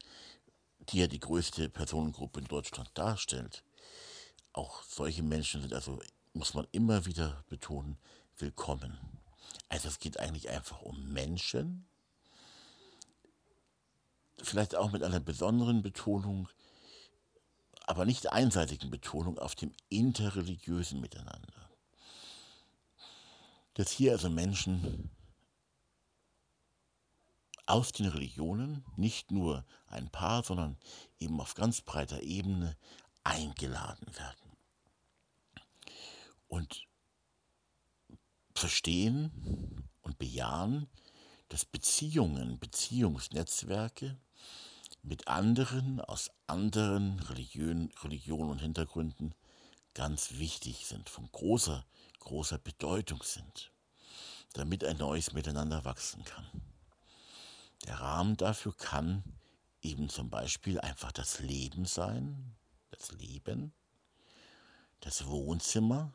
die 0.90 1.00
ja 1.00 1.08
die 1.08 1.20
größte 1.20 1.70
Personengruppe 1.70 2.40
in 2.40 2.48
Deutschland 2.48 2.90
darstellt. 2.94 3.64
Auch 4.56 4.84
solche 4.84 5.22
Menschen 5.22 5.62
sind 5.62 5.74
also, 5.74 6.00
muss 6.32 6.54
man 6.54 6.66
immer 6.72 7.06
wieder 7.06 7.44
betonen, 7.50 7.98
willkommen. 8.38 8.98
Also 9.68 9.90
es 9.90 10.00
geht 10.00 10.18
eigentlich 10.18 10.50
einfach 10.50 10.82
um 10.82 11.12
Menschen, 11.12 11.86
vielleicht 14.42 14.76
auch 14.76 14.94
mit 14.94 15.04
einer 15.04 15.20
besonderen 15.20 15.82
Betonung, 15.82 16.48
aber 17.82 18.06
nicht 18.06 18.32
einseitigen 18.32 18.90
Betonung 18.90 19.40
auf 19.40 19.56
dem 19.56 19.74
interreligiösen 19.90 21.02
Miteinander. 21.02 21.70
Dass 23.74 23.92
hier 23.92 24.14
also 24.14 24.30
Menschen 24.30 25.12
aus 27.66 27.92
den 27.92 28.06
Religionen, 28.06 28.86
nicht 28.96 29.32
nur 29.32 29.66
ein 29.88 30.10
paar, 30.10 30.46
sondern 30.46 30.78
eben 31.20 31.42
auf 31.42 31.56
ganz 31.56 31.82
breiter 31.82 32.24
Ebene 32.24 32.78
eingeladen 33.26 34.16
werden. 34.16 34.45
Und 36.56 36.88
verstehen 38.56 39.90
und 40.04 40.18
bejahen, 40.18 40.88
dass 41.50 41.66
Beziehungen, 41.66 42.60
Beziehungsnetzwerke 42.60 44.18
mit 45.04 45.28
anderen 45.28 46.00
aus 46.00 46.32
anderen 46.48 47.20
Religionen, 47.20 47.92
Religionen 48.02 48.52
und 48.52 48.60
Hintergründen 48.60 49.36
ganz 49.96 50.36
wichtig 50.36 50.86
sind, 50.86 51.10
von 51.10 51.30
großer, 51.30 51.86
großer 52.20 52.58
Bedeutung 52.58 53.22
sind, 53.22 53.74
damit 54.54 54.86
ein 54.86 54.96
neues 54.96 55.34
Miteinander 55.34 55.84
wachsen 55.84 56.24
kann. 56.24 56.46
Der 57.86 58.00
Rahmen 58.00 58.38
dafür 58.38 58.74
kann 58.78 59.26
eben 59.82 60.08
zum 60.08 60.30
Beispiel 60.30 60.80
einfach 60.80 61.12
das 61.12 61.40
Leben 61.40 61.84
sein, 61.84 62.56
das 62.92 63.12
Leben, 63.12 63.74
das 65.02 65.28
Wohnzimmer 65.28 66.14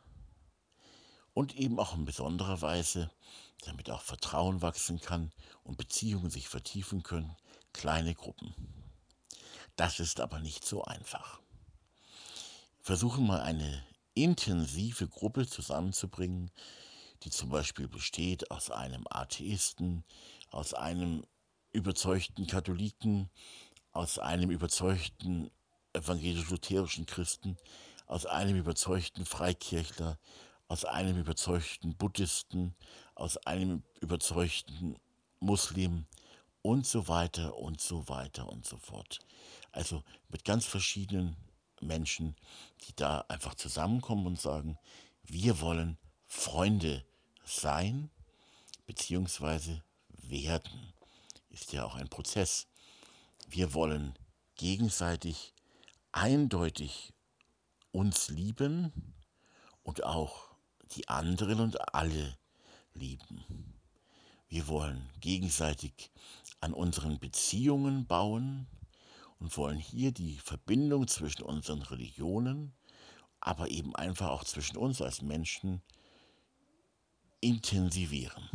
und 1.35 1.57
eben 1.57 1.79
auch 1.79 1.95
in 1.95 2.05
besonderer 2.05 2.61
Weise, 2.63 3.11
damit 3.65 3.91
auch 3.91 4.03
Vertrauen 4.03 4.63
wachsen 4.63 5.01
kann 5.01 5.33
und 5.65 5.77
Beziehungen 5.77 6.31
sich 6.31 6.49
vertiefen 6.49 7.03
können, 7.03 7.37
kleine 7.73 8.15
Gruppen. 8.15 8.55
Das 9.77 10.01
ist 10.01 10.21
aber 10.21 10.41
nicht 10.41 10.65
so 10.65 10.83
einfach. 10.85 11.41
Versuchen 12.81 13.27
mal 13.27 13.41
eine 13.41 13.85
intensive 14.15 15.09
Gruppe 15.09 15.47
zusammenzubringen, 15.47 16.51
die 17.23 17.31
zum 17.31 17.51
Beispiel 17.51 17.89
besteht 17.89 18.51
aus 18.51 18.71
einem 18.71 19.05
Atheisten, 19.11 20.05
aus 20.51 20.75
einem 20.75 21.25
überzeugten 21.73 22.47
Katholiken, 22.47 23.31
aus 23.93 24.19
einem 24.19 24.51
überzeugten 24.51 25.51
evangelisch-lutherischen 25.93 27.07
Christen, 27.07 27.57
aus 28.07 28.27
einem 28.27 28.57
überzeugten 28.57 29.25
Freikirchler, 29.27 30.19
aus 30.71 30.85
einem 30.85 31.19
überzeugten 31.19 31.97
Buddhisten, 31.97 32.77
aus 33.17 33.37
einem 33.39 33.83
überzeugten 34.01 34.97
Muslim 35.41 36.07
und 36.63 36.87
so 36.87 37.09
weiter 37.09 37.57
und 37.57 37.81
so 37.81 38.09
weiter 38.09 38.49
und 38.49 38.65
so 38.65 38.79
fort. 38.79 39.19
Also 39.73 40.05
mit 40.29 40.45
ganz 40.45 40.67
verschiedenen 40.67 41.35
Menschen, 41.81 42.37
die 42.83 42.95
da 42.95 43.25
einfach 43.27 43.57
zusammenkommen 43.57 44.29
und 44.29 44.41
sagen, 44.41 44.79
wir 45.25 45.61
wollen 45.61 45.99
Freunde 46.29 47.05
sein 47.45 48.09
beziehungsweise 48.87 49.83
werden 50.23 50.93
ist 51.49 51.73
ja 51.73 51.85
auch 51.85 51.97
ein 51.97 52.09
Prozess. 52.09 52.69
Wir 53.49 53.75
wollen 53.75 54.17
gegenseitig 54.55 55.53
eindeutig 56.13 57.13
uns 57.91 58.29
lieben 58.29 58.93
und 59.83 60.05
auch 60.05 60.50
die 60.93 61.09
anderen 61.09 61.61
und 61.61 61.95
alle 61.95 62.37
lieben. 62.95 63.45
Wir 64.49 64.67
wollen 64.69 65.09
gegenseitig 65.21 66.11
an 66.61 66.75
unseren 66.75 67.19
Beziehungen 67.19 68.07
bauen 68.07 68.67
und 69.39 69.57
wollen 69.57 69.79
hier 69.79 70.13
die 70.13 70.39
Verbindung 70.39 71.07
zwischen 71.09 71.43
unseren 71.43 71.83
Religionen, 71.83 72.73
aber 73.41 73.71
eben 73.71 73.95
einfach 73.97 74.29
auch 74.29 74.45
zwischen 74.45 74.77
uns 74.77 75.01
als 75.01 75.23
Menschen 75.23 75.83
intensivieren 77.41 78.49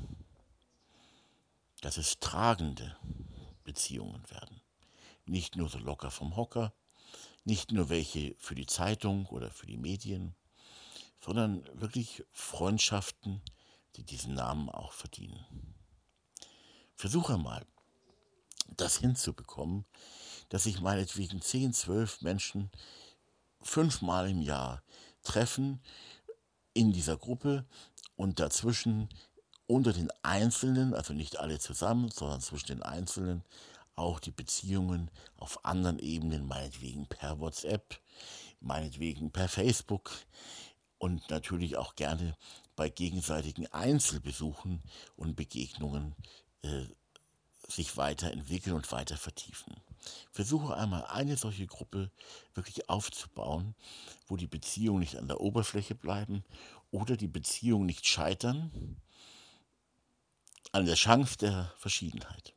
dass 1.85 1.97
es 1.97 2.19
tragende 2.19 2.97
Beziehungen 3.63 4.27
werden. 4.31 4.59
Nicht 5.27 5.55
nur 5.55 5.69
so 5.69 5.77
locker 5.77 6.09
vom 6.09 6.35
Hocker, 6.35 6.73
nicht 7.43 7.71
nur 7.71 7.89
welche 7.89 8.35
für 8.39 8.55
die 8.55 8.65
Zeitung 8.65 9.27
oder 9.27 9.51
für 9.51 9.67
die 9.67 9.77
Medien, 9.77 10.33
sondern 11.25 11.67
wirklich 11.73 12.23
Freundschaften, 12.31 13.41
die 13.95 14.03
diesen 14.03 14.35
Namen 14.35 14.69
auch 14.69 14.93
verdienen. 14.93 15.43
Versuche 16.95 17.39
mal, 17.39 17.65
das 18.77 18.97
hinzubekommen, 18.97 19.85
dass 20.49 20.65
sich 20.65 20.81
meinetwegen 20.81 21.41
10, 21.41 21.73
12 21.73 22.21
Menschen 22.21 22.69
fünfmal 23.59 24.29
im 24.29 24.43
Jahr 24.43 24.83
treffen 25.23 25.81
in 26.75 26.93
dieser 26.93 27.17
Gruppe 27.17 27.65
und 28.15 28.39
dazwischen 28.39 29.09
unter 29.65 29.93
den 29.93 30.11
Einzelnen, 30.21 30.93
also 30.93 31.13
nicht 31.13 31.39
alle 31.39 31.57
zusammen, 31.57 32.11
sondern 32.11 32.41
zwischen 32.41 32.67
den 32.67 32.83
Einzelnen, 32.83 33.43
auch 33.95 34.19
die 34.19 34.31
Beziehungen 34.31 35.09
auf 35.37 35.65
anderen 35.65 35.97
Ebenen, 35.97 36.45
meinetwegen 36.45 37.07
per 37.07 37.39
WhatsApp, 37.39 37.99
meinetwegen 38.59 39.31
per 39.31 39.49
Facebook 39.49 40.11
und 40.97 41.29
natürlich 41.29 41.77
auch 41.77 41.95
gerne 41.95 42.37
bei 42.75 42.89
gegenseitigen 42.89 43.67
Einzelbesuchen 43.67 44.81
und 45.15 45.35
Begegnungen 45.35 46.15
äh, 46.61 46.85
sich 47.67 47.97
weiterentwickeln 47.97 48.75
und 48.75 48.91
weiter 48.91 49.17
vertiefen. 49.17 49.75
Versuche 50.31 50.75
einmal 50.75 51.05
eine 51.05 51.35
solche 51.35 51.65
Gruppe 51.65 52.11
wirklich 52.53 52.89
aufzubauen, 52.89 53.75
wo 54.27 54.37
die 54.37 54.47
Beziehungen 54.47 54.99
nicht 54.99 55.17
an 55.17 55.27
der 55.27 55.41
Oberfläche 55.41 55.95
bleiben 55.95 56.43
oder 56.91 57.17
die 57.17 57.27
Beziehungen 57.27 57.85
nicht 57.85 58.05
scheitern 58.05 59.01
an 60.71 60.85
der 60.85 60.95
Chance 60.95 61.37
der 61.37 61.73
Verschiedenheit. 61.77 62.53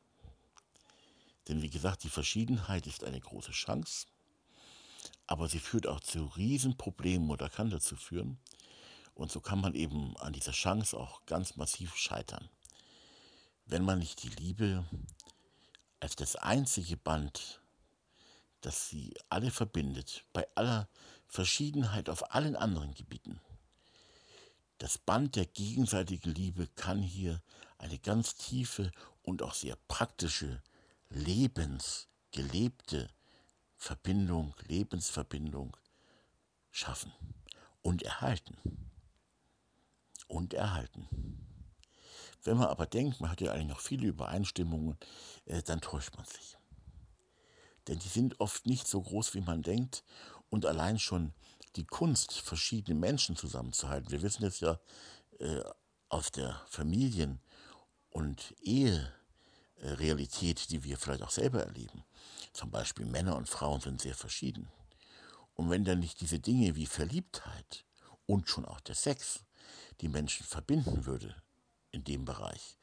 Denn 1.47 1.61
wie 1.61 1.69
gesagt, 1.69 2.03
die 2.03 2.09
Verschiedenheit 2.09 2.85
ist 2.85 3.03
eine 3.03 3.19
große 3.19 3.51
Chance, 3.51 4.05
aber 5.29 5.47
sie 5.47 5.59
führt 5.59 5.87
auch 5.87 5.99
zu 5.99 6.25
Riesenproblemen 6.25 7.29
oder 7.29 7.49
kann 7.49 7.69
dazu 7.69 7.95
führen. 7.95 8.39
Und 9.13 9.31
so 9.31 9.41
kann 9.41 9.59
man 9.59 9.75
eben 9.75 10.15
an 10.17 10.33
dieser 10.33 10.53
Chance 10.53 10.97
auch 10.97 11.25
ganz 11.25 11.55
massiv 11.55 11.95
scheitern 11.95 12.49
wenn 13.69 13.85
man 13.85 13.99
nicht 13.99 14.23
die 14.23 14.29
Liebe 14.29 14.83
als 15.99 16.15
das 16.15 16.35
einzige 16.35 16.97
Band, 16.97 17.61
das 18.61 18.89
sie 18.89 19.13
alle 19.29 19.51
verbindet, 19.51 20.25
bei 20.33 20.47
aller 20.55 20.89
Verschiedenheit 21.27 22.09
auf 22.09 22.33
allen 22.33 22.55
anderen 22.55 22.95
Gebieten. 22.95 23.39
Das 24.79 24.97
Band 24.97 25.35
der 25.35 25.45
gegenseitigen 25.45 26.33
Liebe 26.33 26.67
kann 26.75 27.01
hier 27.01 27.41
eine 27.77 27.99
ganz 27.99 28.35
tiefe 28.35 28.91
und 29.21 29.43
auch 29.43 29.53
sehr 29.53 29.77
praktische, 29.87 30.63
lebensgelebte 31.09 33.09
Verbindung, 33.79 34.53
Lebensverbindung 34.67 35.75
schaffen 36.69 37.13
und 37.81 38.03
erhalten. 38.03 38.57
Und 40.27 40.53
erhalten. 40.53 41.07
Wenn 42.43 42.57
man 42.57 42.67
aber 42.67 42.85
denkt, 42.85 43.19
man 43.21 43.31
hat 43.31 43.41
ja 43.41 43.53
eigentlich 43.53 43.69
noch 43.69 43.79
viele 43.79 44.07
Übereinstimmungen, 44.07 44.97
äh, 45.45 45.63
dann 45.63 45.81
täuscht 45.81 46.15
man 46.15 46.25
sich. 46.25 46.57
Denn 47.87 47.99
die 47.99 48.07
sind 48.09 48.39
oft 48.39 48.67
nicht 48.67 48.87
so 48.87 49.01
groß, 49.01 49.33
wie 49.33 49.41
man 49.41 49.63
denkt. 49.63 50.03
Und 50.49 50.65
allein 50.65 50.99
schon 50.99 51.33
die 51.75 51.85
Kunst, 51.85 52.33
verschiedene 52.33 52.99
Menschen 52.99 53.35
zusammenzuhalten. 53.35 54.11
Wir 54.11 54.21
wissen 54.21 54.43
es 54.45 54.59
ja 54.59 54.79
äh, 55.39 55.63
aus 56.09 56.31
der 56.31 56.61
Familien- 56.67 57.39
und 58.09 58.53
Eherealität, 59.81 60.69
die 60.69 60.83
wir 60.83 60.97
vielleicht 60.97 61.23
auch 61.23 61.31
selber 61.31 61.63
erleben. 61.63 62.03
Zum 62.53 62.71
Beispiel 62.71 63.05
Männer 63.05 63.35
und 63.35 63.47
Frauen 63.47 63.81
sind 63.81 64.01
sehr 64.01 64.15
verschieden. 64.15 64.69
Und 65.55 65.69
wenn 65.69 65.85
dann 65.85 65.99
nicht 65.99 66.21
diese 66.21 66.39
Dinge 66.39 66.75
wie 66.75 66.85
Verliebtheit 66.85 67.85
und 68.25 68.49
schon 68.49 68.65
auch 68.65 68.79
der 68.79 68.95
Sex 68.95 69.43
die 70.01 70.09
Menschen 70.09 70.45
verbinden 70.45 71.05
würde, 71.05 71.35
in 71.91 72.03
dem 72.03 72.25
Bereich, 72.25 72.77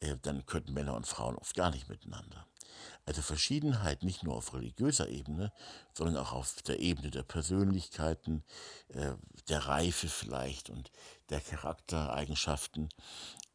äh, 0.00 0.16
dann 0.22 0.46
könnten 0.46 0.74
Männer 0.74 0.94
und 0.94 1.06
Frauen 1.06 1.36
oft 1.36 1.54
gar 1.54 1.70
nicht 1.70 1.88
miteinander. 1.88 2.46
Also 3.04 3.22
Verschiedenheit 3.22 4.02
nicht 4.02 4.22
nur 4.22 4.36
auf 4.36 4.54
religiöser 4.54 5.08
Ebene, 5.08 5.52
sondern 5.92 6.16
auch 6.16 6.32
auf 6.32 6.62
der 6.62 6.80
Ebene 6.80 7.10
der 7.10 7.22
Persönlichkeiten, 7.22 8.44
äh, 8.88 9.14
der 9.48 9.66
Reife 9.66 10.08
vielleicht 10.08 10.70
und 10.70 10.90
der 11.30 11.40
Charaktereigenschaften, 11.40 12.88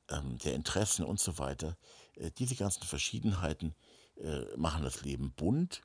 ähm, 0.09 0.37
der 0.39 0.53
Interessen 0.53 1.03
und 1.05 1.19
so 1.19 1.37
weiter. 1.37 1.77
Äh, 2.19 2.31
diese 2.31 2.55
ganzen 2.55 2.83
Verschiedenheiten 2.83 3.75
machen 4.55 4.81
das 4.81 5.03
Leben 5.03 5.31
bunt, 5.31 5.83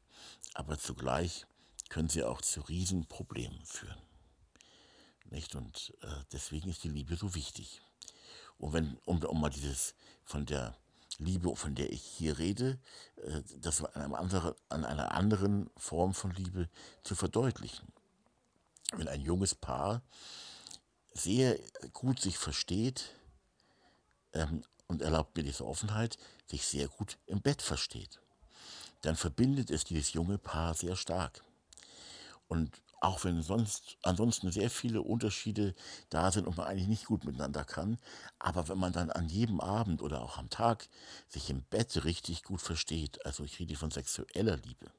aber 0.55 0.79
zugleich 0.79 1.45
können 1.91 2.09
sie 2.09 2.25
auch 2.25 2.41
zu 2.41 2.63
Riesenproblemen 2.63 3.63
führen. 3.67 4.01
Nicht? 5.29 5.55
Und 5.55 5.93
deswegen 6.33 6.71
ist 6.71 6.83
die 6.83 6.89
Liebe 6.89 7.17
so 7.17 7.35
wichtig. 7.35 7.83
Und 8.57 8.73
wenn, 8.73 8.97
um, 9.05 9.23
um 9.23 9.39
mal 9.39 9.51
dieses 9.51 9.95
von 10.25 10.47
der 10.47 10.75
Liebe, 11.19 11.55
von 11.57 11.75
der 11.75 11.93
ich 11.93 12.03
hier 12.03 12.39
rede, 12.39 12.79
äh, 13.17 13.43
das 13.59 13.85
an, 13.85 14.03
einem 14.03 14.15
andere, 14.15 14.57
an 14.69 14.85
einer 14.85 15.13
anderen 15.13 15.71
Form 15.77 16.15
von 16.15 16.31
Liebe 16.33 16.69
zu 17.03 17.15
verdeutlichen. 17.15 17.93
Wenn 18.95 19.09
ein 19.09 19.21
junges 19.21 19.55
Paar 19.55 20.03
sehr 21.15 21.59
gut 21.93 22.21
sich 22.21 22.39
versteht 22.39 23.15
ähm, 24.33 24.65
und 24.87 25.03
erlaubt 25.03 25.37
mir 25.37 25.43
diese 25.43 25.67
Offenheit, 25.67 26.19
sich 26.47 26.65
sehr 26.67 26.89
gut 26.89 27.19
im 27.27 27.41
Bett 27.41 27.63
versteht, 27.63 28.21
dann 29.03 29.17
verbindet 29.17 29.71
es 29.71 29.85
dieses 29.85 30.13
junge 30.13 30.39
Paar 30.39 30.75
sehr 30.75 30.97
stark. 30.97 31.45
Und 32.49 32.81
auch 33.03 33.25
wenn 33.25 33.43
sonst 33.43 33.97
ansonsten 34.03 34.53
sehr 34.53 34.71
viele 34.71 35.03
Unterschiede 35.03 35.75
da 36.09 36.31
sind 36.31 36.47
und 36.47 36.57
man 36.57 36.69
eigentlich 36.69 36.87
nicht 36.87 37.07
gut 37.07 37.25
miteinander 37.25 37.65
kann. 37.65 37.99
Aber 38.39 38.69
wenn 38.69 38.79
man 38.79 38.93
dann 38.93 39.11
an 39.11 39.29
jedem 39.29 39.61
Abend 39.61 40.03
oder 40.03 40.23
auch 40.23 40.39
am 40.39 40.51
Tag 40.51 40.89
sich 41.29 41.51
im 41.51 41.63
Bett 41.65 42.05
richtig 42.05 42.45
gut 42.45 42.63
versteht, 42.63 43.27
also 43.27 43.43
ich 43.43 43.59
rede 43.59 43.75
von 43.75 43.91
sexueller 43.91 44.57
Liebe, 44.59 44.93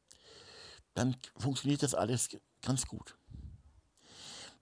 dann 0.95 1.15
funktioniert 1.37 1.81
das 1.81 1.95
alles 1.95 2.29
ganz 2.61 2.87
gut. 2.87 3.15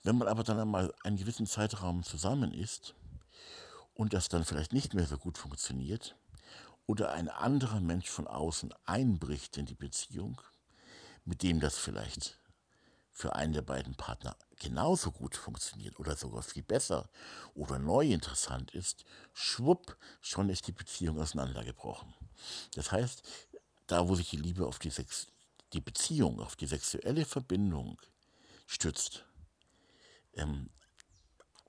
Wenn 0.03 0.17
man 0.17 0.27
aber 0.27 0.43
dann 0.43 0.60
einmal 0.60 0.93
einen 1.03 1.17
gewissen 1.17 1.47
Zeitraum 1.47 2.03
zusammen 2.03 2.53
ist 2.53 2.93
und 3.93 4.13
das 4.13 4.30
dann 4.30 4.45
vielleicht 4.45 4.73
nicht 4.73 4.93
mehr 4.93 5.06
so 5.06 5.17
gut 5.17 5.38
funktioniert 5.38 6.15
oder 6.86 7.12
ein 7.12 7.30
anderer 7.30 7.80
Mensch 7.80 8.10
von 8.10 8.27
außen 8.27 8.73
einbricht 8.86 9.58
in 9.58 9.65
die 9.65 9.75
Beziehung, 9.75 10.41
mit 11.25 11.43
dem 11.43 11.60
das 11.60 11.77
vielleicht 11.77 12.39
für 13.12 13.36
einen 13.36 13.54
der 13.54 13.62
beiden 13.62 13.95
Partner 13.95 14.36
genauso 14.58 15.12
gut 15.12 15.36
funktioniert 15.36 15.99
oder 15.99 16.15
sogar 16.15 16.41
viel 16.43 16.63
besser 16.63 17.10
oder 17.54 17.77
neu 17.77 18.08
interessant 18.08 18.71
ist, 18.71 19.06
schwupp, 19.34 19.97
schon 20.21 20.49
ist 20.49 20.67
die 20.67 20.71
Beziehung 20.71 21.19
auseinandergebrochen. 21.19 22.13
Das 22.75 22.91
heißt, 22.91 23.23
da 23.88 24.08
wo 24.08 24.15
sich 24.15 24.30
die 24.30 24.38
Liebe 24.38 24.65
auf 24.65 24.80
die, 24.80 24.89
Sex 24.89 25.27
die 25.73 25.82
Beziehung, 25.82 26.39
auf 26.39 26.56
die 26.56 26.67
sexuelle 26.67 27.25
Verbindung 27.25 27.99
stützt 28.65 29.25
ähm, 30.34 30.69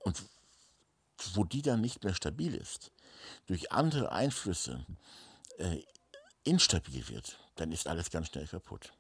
und 0.01 0.23
wo 1.35 1.45
die 1.45 1.63
dann 1.63 1.81
nicht 1.81 2.05
mehr 2.05 2.15
stabil 2.15 2.55
ist, 2.55 2.93
durch 3.47 3.73
andere 3.73 4.13
Einflüsse 4.13 4.85
äh, 5.59 5.83
instabil 6.45 7.09
wird, 7.09 7.39
dann 7.57 7.73
ist 7.73 7.87
alles 7.87 8.11
ganz 8.11 8.29
schnell 8.29 8.47
kaputt. 8.47 8.93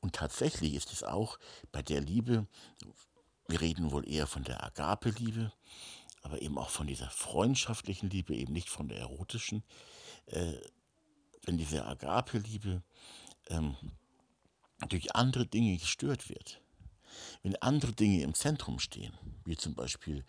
Und 0.00 0.14
tatsächlich 0.14 0.74
ist 0.74 0.92
es 0.92 1.02
auch 1.02 1.38
bei 1.72 1.82
der 1.82 2.00
Liebe, 2.00 2.46
wir 3.48 3.60
reden 3.60 3.90
wohl 3.90 4.08
eher 4.08 4.26
von 4.26 4.44
der 4.44 4.64
Agape-Liebe, 4.64 5.52
aber 6.22 6.42
eben 6.42 6.58
auch 6.58 6.70
von 6.70 6.86
dieser 6.86 7.10
freundschaftlichen 7.10 8.10
Liebe, 8.10 8.34
eben 8.34 8.52
nicht 8.52 8.68
von 8.68 8.88
der 8.88 8.98
erotischen, 8.98 9.62
äh, 10.26 10.54
wenn 11.44 11.56
diese 11.56 11.86
Agape-Liebe 11.86 12.82
ähm, 13.48 13.76
durch 14.88 15.14
andere 15.14 15.46
Dinge 15.46 15.76
gestört 15.76 16.28
wird, 16.28 16.60
wenn 17.42 17.56
andere 17.56 17.92
Dinge 17.92 18.22
im 18.22 18.34
Zentrum 18.34 18.78
stehen, 18.78 19.12
wie 19.44 19.56
zum 19.56 19.74
Beispiel, 19.74 20.24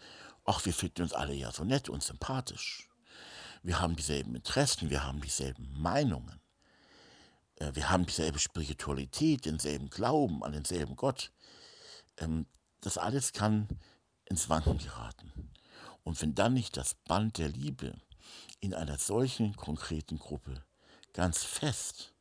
ach, 0.52 0.66
wir 0.66 0.74
finden 0.74 1.04
uns 1.04 1.14
alle 1.14 1.34
ja 1.34 1.50
so 1.52 1.64
nett 1.64 1.88
und 1.88 2.04
sympathisch, 2.04 2.90
wir 3.64 3.80
haben 3.80 3.96
dieselben 3.96 4.36
Interessen, 4.36 4.90
wir 4.90 5.06
haben 5.06 5.22
dieselben 5.22 5.82
Meinungen, 5.82 6.42
äh, 7.56 7.74
wir 7.74 7.90
haben 7.90 8.06
dieselbe 8.06 8.38
Spiritualität, 8.38 9.46
denselben 9.46 9.90
Glauben 9.90 10.44
an 10.44 10.52
denselben 10.52 10.98
Gott. 10.98 11.32
Ähm, 12.18 12.46
das 12.82 12.98
alles 12.98 13.32
kann 13.32 13.70
ins 14.26 14.50
Wanken 14.50 14.78
geraten. 14.78 15.52
Und 16.04 16.22
wenn 16.22 16.36
dann 16.36 16.54
nicht 16.54 16.76
das 16.76 16.96
Band 16.96 17.38
der 17.38 17.48
Liebe 17.48 17.94
in 18.60 18.74
einer 18.74 18.98
solchen 18.98 19.56
konkreten 19.56 20.20
Gruppe 20.20 20.66
ganz 21.14 21.44
fest 21.44 22.14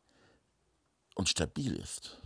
und 1.17 1.29
stabil 1.29 1.75
ist, 1.75 2.19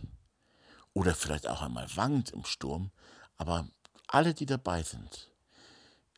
oder 0.93 1.15
vielleicht 1.15 1.47
auch 1.47 1.61
einmal 1.61 1.87
wankt 1.95 2.29
im 2.29 2.45
Sturm, 2.45 2.91
aber 3.37 3.67
alle, 4.07 4.33
die 4.33 4.45
dabei 4.45 4.83
sind, 4.83 5.31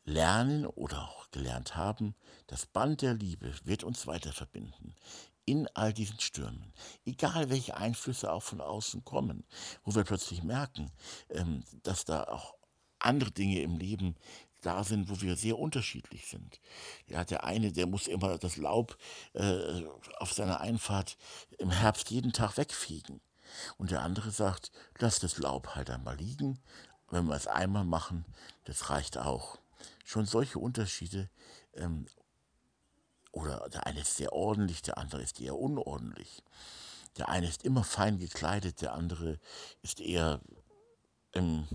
lernen 0.08 0.66
oder 0.66 1.08
auch 1.08 1.30
gelernt 1.30 1.76
haben, 1.76 2.14
das 2.46 2.66
Band 2.66 3.02
der 3.02 3.14
Liebe 3.14 3.52
wird 3.64 3.84
uns 3.84 4.06
weiter 4.06 4.32
verbinden 4.32 4.94
in 5.44 5.66
all 5.74 5.94
diesen 5.94 6.20
Stürmen, 6.20 6.74
egal 7.06 7.48
welche 7.48 7.76
Einflüsse 7.76 8.30
auch 8.30 8.42
von 8.42 8.60
außen 8.60 9.04
kommen, 9.04 9.44
wo 9.82 9.94
wir 9.94 10.04
plötzlich 10.04 10.42
merken, 10.42 10.90
ähm, 11.30 11.64
dass 11.84 12.04
da 12.04 12.24
auch 12.24 12.54
andere 12.98 13.30
Dinge 13.30 13.62
im 13.62 13.78
Leben 13.78 14.14
da 14.60 14.84
sind, 14.84 15.08
wo 15.08 15.20
wir 15.22 15.36
sehr 15.36 15.58
unterschiedlich 15.58 16.26
sind. 16.26 16.60
Ja, 17.06 17.24
der 17.24 17.44
eine, 17.44 17.72
der 17.72 17.86
muss 17.86 18.08
immer 18.08 18.36
das 18.36 18.56
Laub 18.56 18.98
äh, 19.32 19.84
auf 20.18 20.34
seiner 20.34 20.60
Einfahrt 20.60 21.16
im 21.58 21.70
Herbst 21.70 22.10
jeden 22.10 22.32
Tag 22.32 22.56
wegfegen. 22.56 23.20
Und 23.78 23.90
der 23.90 24.02
andere 24.02 24.30
sagt, 24.30 24.70
lass 24.98 25.20
das 25.20 25.38
Laub 25.38 25.74
halt 25.74 25.88
einmal 25.88 26.16
liegen. 26.16 26.58
Wenn 27.10 27.26
wir 27.26 27.36
es 27.36 27.46
einmal 27.46 27.84
machen, 27.84 28.26
das 28.64 28.90
reicht 28.90 29.16
auch. 29.16 29.58
Schon 30.08 30.24
solche 30.24 30.58
Unterschiede 30.58 31.28
ähm, 31.74 32.06
Oder 33.30 33.68
der 33.68 33.86
eine 33.86 34.00
ist 34.00 34.16
sehr 34.16 34.32
ordentlich, 34.32 34.80
der 34.80 34.96
andere 34.96 35.20
ist 35.20 35.38
eher 35.38 35.54
unordentlich. 35.54 36.42
Der 37.18 37.28
eine 37.28 37.46
ist 37.46 37.62
immer 37.62 37.84
fein 37.84 38.18
gekleidet, 38.18 38.80
der 38.80 38.94
andere 38.94 39.38
ist 39.82 40.00
eher 40.00 40.40
im, 41.32 41.68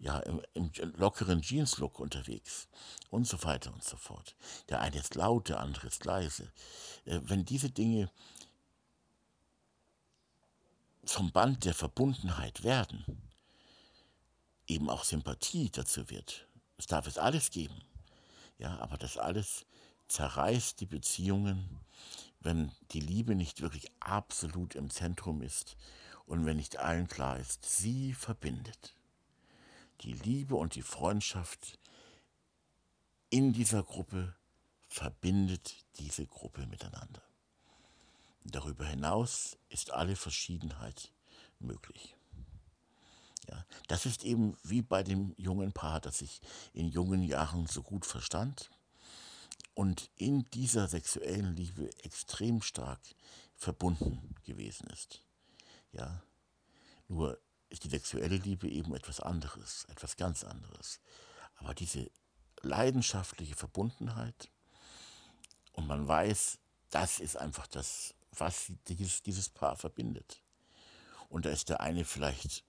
ja, 0.00 0.18
im, 0.18 0.42
im 0.54 0.72
lockeren 0.96 1.42
Jeans-Look 1.42 2.00
unterwegs 2.00 2.66
und 3.08 3.28
so 3.28 3.40
weiter 3.44 3.72
und 3.72 3.84
so 3.84 3.96
fort. 3.96 4.34
Der 4.68 4.80
eine 4.80 4.98
ist 4.98 5.14
laut, 5.14 5.48
der 5.48 5.60
andere 5.60 5.86
ist 5.86 6.04
leise. 6.04 6.52
Äh, 7.04 7.20
wenn 7.22 7.44
diese 7.44 7.70
Dinge 7.70 8.10
zum 11.04 11.30
Band 11.30 11.64
der 11.64 11.74
Verbundenheit 11.74 12.64
werden, 12.64 13.30
eben 14.66 14.90
auch 14.90 15.04
Sympathie 15.04 15.70
dazu 15.70 16.10
wird. 16.10 16.49
Es 16.80 16.86
darf 16.86 17.06
es 17.06 17.18
alles 17.18 17.50
geben. 17.50 17.78
Ja, 18.56 18.78
aber 18.78 18.96
das 18.96 19.18
alles 19.18 19.66
zerreißt 20.08 20.80
die 20.80 20.86
Beziehungen, 20.86 21.78
wenn 22.40 22.72
die 22.92 23.00
Liebe 23.00 23.34
nicht 23.34 23.60
wirklich 23.60 23.92
absolut 24.00 24.74
im 24.76 24.88
Zentrum 24.88 25.42
ist 25.42 25.76
und 26.24 26.46
wenn 26.46 26.56
nicht 26.56 26.78
allen 26.78 27.06
klar 27.06 27.38
ist, 27.38 27.66
sie 27.66 28.14
verbindet. 28.14 28.94
Die 30.00 30.14
Liebe 30.14 30.54
und 30.54 30.74
die 30.74 30.80
Freundschaft 30.80 31.78
in 33.28 33.52
dieser 33.52 33.82
Gruppe 33.82 34.34
verbindet 34.88 35.84
diese 35.98 36.26
Gruppe 36.26 36.66
miteinander. 36.66 37.22
Darüber 38.44 38.86
hinaus 38.86 39.58
ist 39.68 39.90
alle 39.90 40.16
Verschiedenheit 40.16 41.12
möglich. 41.58 42.16
Ja, 43.50 43.66
das 43.88 44.06
ist 44.06 44.22
eben 44.22 44.56
wie 44.62 44.82
bei 44.82 45.02
dem 45.02 45.34
jungen 45.36 45.72
Paar, 45.72 46.00
das 46.00 46.18
sich 46.18 46.40
in 46.72 46.88
jungen 46.88 47.22
Jahren 47.22 47.66
so 47.66 47.82
gut 47.82 48.06
verstand 48.06 48.70
und 49.74 50.08
in 50.14 50.44
dieser 50.50 50.86
sexuellen 50.86 51.56
Liebe 51.56 51.90
extrem 52.04 52.62
stark 52.62 53.00
verbunden 53.56 54.36
gewesen 54.44 54.88
ist. 54.90 55.24
Ja, 55.90 56.22
nur 57.08 57.40
ist 57.70 57.82
die 57.82 57.88
sexuelle 57.88 58.36
Liebe 58.36 58.68
eben 58.68 58.94
etwas 58.94 59.18
anderes, 59.18 59.84
etwas 59.86 60.16
ganz 60.16 60.44
anderes. 60.44 61.00
Aber 61.56 61.74
diese 61.74 62.08
leidenschaftliche 62.62 63.56
Verbundenheit 63.56 64.48
und 65.72 65.88
man 65.88 66.06
weiß, 66.06 66.58
das 66.90 67.18
ist 67.18 67.36
einfach 67.36 67.66
das, 67.66 68.14
was 68.30 68.72
dieses, 68.86 69.22
dieses 69.22 69.48
Paar 69.48 69.76
verbindet. 69.76 70.42
Und 71.28 71.46
da 71.46 71.50
ist 71.50 71.68
der 71.68 71.80
eine 71.80 72.04
vielleicht 72.04 72.64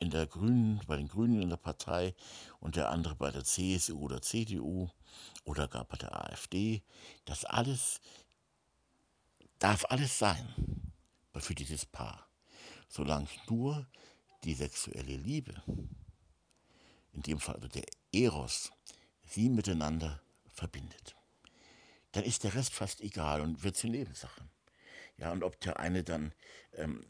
in 0.00 0.10
der 0.10 0.26
Grünen, 0.26 0.80
bei 0.86 0.96
den 0.96 1.08
Grünen 1.08 1.42
in 1.42 1.50
der 1.50 1.58
Partei 1.58 2.14
und 2.58 2.76
der 2.76 2.88
andere 2.88 3.14
bei 3.14 3.30
der 3.30 3.44
CSU 3.44 4.00
oder 4.00 4.22
CDU 4.22 4.88
oder 5.44 5.68
gar 5.68 5.84
bei 5.84 5.96
der 5.98 6.18
AfD. 6.18 6.82
Das 7.26 7.44
alles 7.44 8.00
darf 9.58 9.84
alles 9.90 10.18
sein 10.18 10.92
für 11.36 11.54
dieses 11.54 11.86
Paar, 11.86 12.26
solange 12.88 13.28
nur 13.48 13.86
die 14.44 14.54
sexuelle 14.54 15.16
Liebe, 15.16 15.62
in 17.12 17.22
dem 17.22 17.38
Fall 17.38 17.56
also 17.56 17.68
der 17.68 17.84
Eros, 18.12 18.72
sie 19.26 19.48
miteinander 19.48 20.20
verbindet. 20.48 21.14
Dann 22.12 22.24
ist 22.24 22.42
der 22.44 22.54
Rest 22.54 22.72
fast 22.72 23.00
egal 23.00 23.42
und 23.42 23.62
wird 23.62 23.76
zur 23.76 23.90
Nebensache. 23.90 24.42
Ja, 25.18 25.30
und 25.30 25.44
ob 25.44 25.60
der 25.60 25.78
eine 25.78 26.02
dann 26.02 26.34
ähm, 26.72 27.06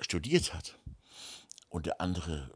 studiert 0.00 0.52
hat 0.52 0.78
und 1.74 1.86
der 1.86 2.00
andere 2.00 2.48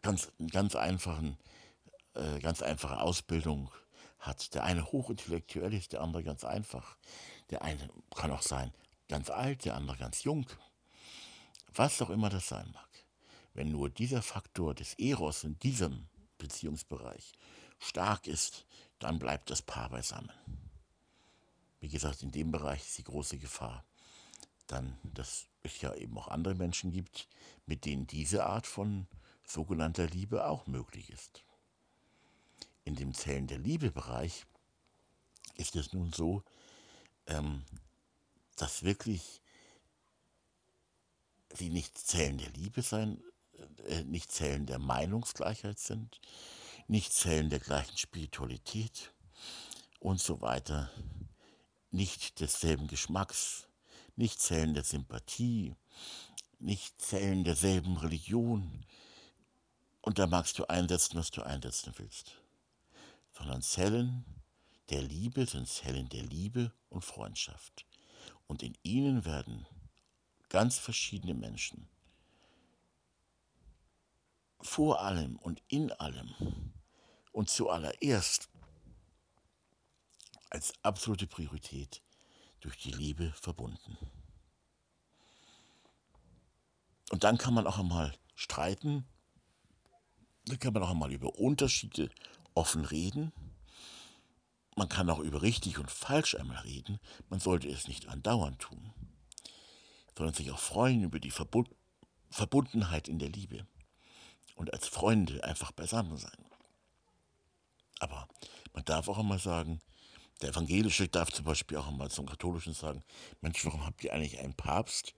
ganz, 0.00 0.32
ganz 0.50 0.74
einfachen, 0.74 1.36
äh, 2.14 2.38
ganz 2.38 2.62
einfache 2.62 2.98
Ausbildung 2.98 3.70
hat. 4.18 4.54
Der 4.54 4.64
eine 4.64 4.90
hochintellektuell 4.90 5.74
ist, 5.74 5.92
der 5.92 6.00
andere 6.00 6.24
ganz 6.24 6.44
einfach. 6.44 6.96
Der 7.50 7.60
eine 7.60 7.90
kann 8.16 8.30
auch 8.30 8.40
sein 8.40 8.72
ganz 9.06 9.28
alt, 9.28 9.66
der 9.66 9.74
andere 9.74 9.98
ganz 9.98 10.24
jung. 10.24 10.46
Was 11.74 12.00
auch 12.00 12.08
immer 12.08 12.30
das 12.30 12.48
sein 12.48 12.70
mag. 12.72 12.88
Wenn 13.52 13.70
nur 13.70 13.90
dieser 13.90 14.22
Faktor 14.22 14.74
des 14.74 14.94
Eros 14.94 15.44
in 15.44 15.58
diesem 15.58 16.08
Beziehungsbereich 16.38 17.32
stark 17.78 18.26
ist, 18.26 18.64
dann 18.98 19.18
bleibt 19.18 19.50
das 19.50 19.60
Paar 19.60 19.90
beisammen. 19.90 20.32
Wie 21.80 21.90
gesagt, 21.90 22.22
in 22.22 22.30
dem 22.30 22.50
Bereich 22.50 22.80
ist 22.80 22.96
die 22.96 23.04
große 23.04 23.36
Gefahr, 23.36 23.84
dann, 24.66 24.98
dass 25.02 25.46
es 25.62 25.80
ja 25.80 25.94
eben 25.94 26.16
auch 26.18 26.28
andere 26.28 26.54
Menschen 26.54 26.90
gibt, 26.90 27.28
mit 27.66 27.84
denen 27.84 28.06
diese 28.06 28.46
Art 28.46 28.66
von 28.66 29.06
sogenannter 29.46 30.06
Liebe 30.06 30.46
auch 30.46 30.66
möglich 30.66 31.10
ist. 31.10 31.44
In 32.84 32.96
dem 32.96 33.14
Zellen 33.14 33.46
der 33.46 33.58
Liebe-Bereich 33.58 34.44
ist 35.56 35.76
es 35.76 35.92
nun 35.92 36.12
so, 36.12 36.42
ähm, 37.26 37.64
dass 38.56 38.82
wirklich 38.82 39.40
sie 41.54 41.70
nicht 41.70 41.96
Zellen 41.96 42.38
der 42.38 42.50
Liebe 42.50 42.82
sein, 42.82 43.22
äh, 43.86 44.02
nicht 44.04 44.32
Zellen 44.32 44.66
der 44.66 44.78
Meinungsgleichheit 44.78 45.78
sind, 45.78 46.20
nicht 46.88 47.12
Zellen 47.12 47.50
der 47.50 47.60
gleichen 47.60 47.96
Spiritualität 47.96 49.12
und 50.00 50.20
so 50.20 50.40
weiter, 50.40 50.90
nicht 51.90 52.40
desselben 52.40 52.88
Geschmacks, 52.88 53.68
nicht 54.16 54.40
Zellen 54.40 54.74
der 54.74 54.84
Sympathie, 54.84 55.76
nicht 56.58 57.00
Zellen 57.00 57.44
derselben 57.44 57.96
Religion. 57.96 58.84
Und 60.00 60.18
da 60.18 60.26
magst 60.26 60.58
du 60.58 60.66
einsetzen, 60.66 61.16
was 61.16 61.30
du 61.30 61.42
einsetzen 61.42 61.92
willst. 61.96 62.32
Sondern 63.32 63.62
Zellen 63.62 64.24
der 64.90 65.02
Liebe 65.02 65.46
sind 65.46 65.68
Zellen 65.68 66.08
der 66.08 66.22
Liebe 66.22 66.72
und 66.90 67.04
Freundschaft. 67.04 67.86
Und 68.46 68.62
in 68.62 68.76
ihnen 68.82 69.24
werden 69.24 69.66
ganz 70.48 70.78
verschiedene 70.78 71.34
Menschen 71.34 71.88
vor 74.60 75.00
allem 75.00 75.36
und 75.36 75.62
in 75.68 75.92
allem 75.92 76.34
und 77.32 77.50
zuallererst 77.50 78.48
als 80.50 80.72
absolute 80.82 81.26
Priorität 81.26 82.03
durch 82.64 82.78
die 82.78 82.92
Liebe 82.92 83.30
verbunden. 83.32 83.98
Und 87.10 87.22
dann 87.22 87.36
kann 87.36 87.52
man 87.52 87.66
auch 87.66 87.78
einmal 87.78 88.16
streiten, 88.34 89.04
dann 90.46 90.58
kann 90.58 90.72
man 90.72 90.82
auch 90.82 90.90
einmal 90.90 91.12
über 91.12 91.38
Unterschiede 91.38 92.10
offen 92.54 92.86
reden. 92.86 93.32
Man 94.76 94.88
kann 94.88 95.10
auch 95.10 95.20
über 95.20 95.42
richtig 95.42 95.78
und 95.78 95.90
falsch 95.90 96.34
einmal 96.34 96.62
reden. 96.62 96.98
Man 97.28 97.38
sollte 97.38 97.68
es 97.68 97.86
nicht 97.86 98.08
andauernd 98.08 98.58
tun, 98.60 98.92
sondern 100.16 100.34
sich 100.34 100.50
auch 100.50 100.58
freuen 100.58 101.02
über 101.02 101.20
die 101.20 101.32
Verbundenheit 102.30 103.08
in 103.08 103.18
der 103.18 103.28
Liebe 103.28 103.66
und 104.54 104.72
als 104.72 104.88
Freunde 104.88 105.44
einfach 105.44 105.72
beisammen 105.72 106.16
sein. 106.16 106.46
Aber 108.00 108.26
man 108.72 108.84
darf 108.84 109.08
auch 109.08 109.18
einmal 109.18 109.38
sagen, 109.38 109.80
der 110.42 110.50
Evangelische 110.50 111.08
darf 111.08 111.30
zum 111.32 111.44
Beispiel 111.44 111.76
auch 111.76 111.88
einmal 111.88 112.10
zum 112.10 112.26
Katholischen 112.26 112.74
sagen, 112.74 113.02
Mensch, 113.40 113.64
warum 113.64 113.86
habt 113.86 114.02
ihr 114.04 114.12
eigentlich 114.12 114.38
einen 114.38 114.54
Papst, 114.54 115.14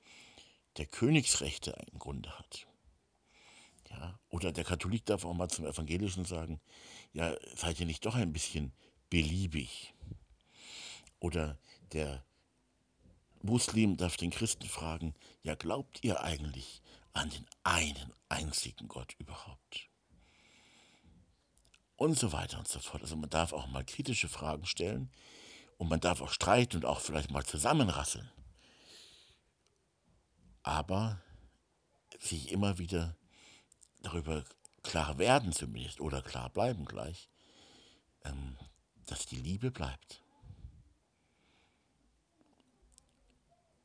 der 0.77 0.87
Königsrechte 0.87 1.75
im 1.93 1.99
Grunde 1.99 2.31
hat? 2.39 2.67
Ja, 3.91 4.19
oder 4.29 4.53
der 4.53 4.65
Katholik 4.65 5.07
darf 5.07 5.25
auch 5.25 5.35
mal 5.35 5.49
zum 5.49 5.67
Evangelischen 5.67 6.25
sagen, 6.25 6.61
ja, 7.13 7.35
seid 7.55 7.81
ihr 7.81 7.87
nicht 7.87 8.05
doch 8.05 8.15
ein 8.15 8.33
bisschen 8.33 8.73
beliebig? 9.09 9.95
Oder 11.19 11.59
der 11.93 12.25
Muslim 13.43 13.97
darf 13.97 14.17
den 14.17 14.31
Christen 14.31 14.69
fragen, 14.69 15.15
ja, 15.43 15.55
glaubt 15.55 16.03
ihr 16.03 16.23
eigentlich 16.23 16.83
an 17.13 17.31
den 17.31 17.47
einen 17.63 18.13
einzigen 18.29 18.89
Gott 18.89 19.15
überhaupt? 19.19 19.89
Und 21.97 22.19
so 22.19 22.33
weiter 22.33 22.59
und 22.59 22.69
so 22.69 22.79
fort. 22.79 23.03
Also 23.03 23.17
man 23.17 23.31
darf 23.31 23.53
auch 23.53 23.67
mal 23.69 23.85
kritische 23.85 24.29
Fragen 24.29 24.67
stellen 24.67 25.11
und 25.79 25.89
man 25.89 26.01
darf 26.01 26.21
auch 26.21 26.31
streiten 26.31 26.77
und 26.77 26.85
auch 26.85 27.01
vielleicht 27.01 27.31
mal 27.31 27.45
zusammenrasseln. 27.45 28.31
Aber 30.63 31.21
sich 32.19 32.51
immer 32.51 32.79
wieder 32.79 33.17
darüber 34.03 34.45
klar 34.83 35.19
werden 35.19 35.53
zumindest 35.53 36.01
oder 36.01 36.23
klar 36.23 36.51
bleiben 36.51 36.85
gleich, 36.85 37.29
ähm, 38.25 38.57
dass 39.07 39.27
die 39.27 39.37
Liebe 39.37 39.71
bleibt. 39.71 40.23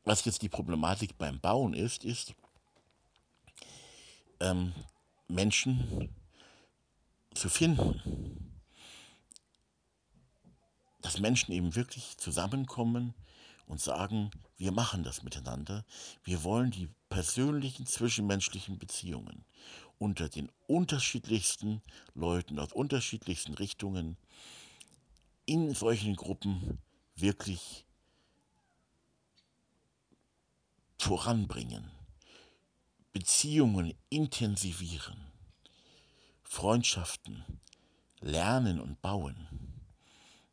Was 0.03 0.25
jetzt 0.25 0.41
die 0.41 0.49
Problematik 0.49 1.17
beim 1.17 1.39
Bauen 1.39 1.73
ist, 1.73 2.03
ist, 2.03 2.33
ähm, 4.39 4.73
Menschen 5.27 6.09
zu 7.33 7.49
finden, 7.49 8.51
dass 11.01 11.19
Menschen 11.19 11.51
eben 11.51 11.75
wirklich 11.75 12.17
zusammenkommen 12.17 13.13
und 13.65 13.79
sagen, 13.79 14.31
wir 14.57 14.71
machen 14.71 15.03
das 15.03 15.23
miteinander, 15.23 15.85
wir 16.23 16.43
wollen 16.43 16.71
die 16.71 16.89
persönlichen 17.09 17.85
zwischenmenschlichen 17.85 18.77
Beziehungen 18.77 19.45
unter 19.97 20.29
den 20.29 20.49
unterschiedlichsten 20.67 21.81
Leuten 22.13 22.59
aus 22.59 22.73
unterschiedlichsten 22.73 23.53
Richtungen 23.53 24.17
in 25.45 25.73
solchen 25.73 26.15
Gruppen 26.15 26.79
wirklich 27.15 27.85
voranbringen, 30.97 31.89
Beziehungen 33.13 33.93
intensivieren, 34.09 35.30
Freundschaften 36.53 37.45
lernen 38.19 38.81
und 38.81 39.01
bauen. 39.01 39.47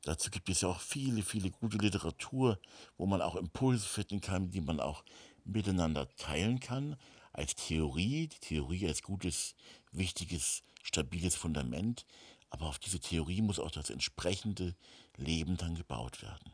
Dazu 0.04 0.30
gibt 0.30 0.48
es 0.48 0.60
ja 0.60 0.68
auch 0.68 0.78
viele, 0.78 1.24
viele 1.24 1.50
gute 1.50 1.76
Literatur, 1.76 2.60
wo 2.96 3.06
man 3.06 3.20
auch 3.20 3.34
Impulse 3.34 3.84
finden 3.84 4.20
kann, 4.20 4.52
die 4.52 4.60
man 4.60 4.78
auch 4.78 5.02
miteinander 5.44 6.08
teilen 6.14 6.60
kann, 6.60 6.96
als 7.32 7.56
Theorie, 7.56 8.28
die 8.28 8.38
Theorie 8.38 8.86
als 8.86 9.02
gutes, 9.02 9.56
wichtiges, 9.90 10.62
stabiles 10.84 11.34
Fundament, 11.34 12.06
aber 12.48 12.66
auf 12.66 12.78
diese 12.78 13.00
Theorie 13.00 13.42
muss 13.42 13.58
auch 13.58 13.72
das 13.72 13.90
entsprechende 13.90 14.76
Leben 15.16 15.56
dann 15.56 15.74
gebaut 15.74 16.22
werden. 16.22 16.52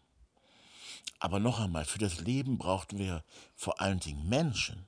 Aber 1.18 1.38
noch 1.38 1.60
einmal, 1.60 1.84
für 1.84 1.98
das 1.98 2.18
Leben 2.18 2.56
brauchten 2.56 2.98
wir 2.98 3.22
vor 3.54 3.82
allen 3.82 4.00
Dingen 4.00 4.26
Menschen. 4.26 4.86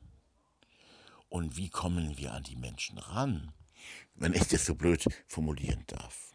Und 1.28 1.58
wie 1.58 1.68
kommen 1.68 2.16
wir 2.16 2.32
an 2.32 2.42
die 2.42 2.56
Menschen 2.56 2.96
ran, 2.96 3.52
wenn 4.14 4.32
ich 4.32 4.48
das 4.48 4.66
so 4.66 4.74
blöd 4.74 5.04
formulieren 5.26 5.84
darf? 5.86 6.34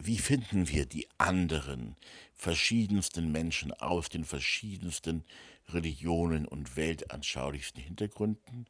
Wie 0.00 0.18
finden 0.18 0.68
wir 0.68 0.86
die 0.86 1.08
anderen, 1.18 1.96
verschiedensten 2.34 3.32
Menschen 3.32 3.72
aus 3.72 4.08
den 4.08 4.24
verschiedensten 4.24 5.24
Religionen 5.68 6.46
und 6.46 6.76
weltanschaulichsten 6.76 7.82
Hintergründen, 7.82 8.66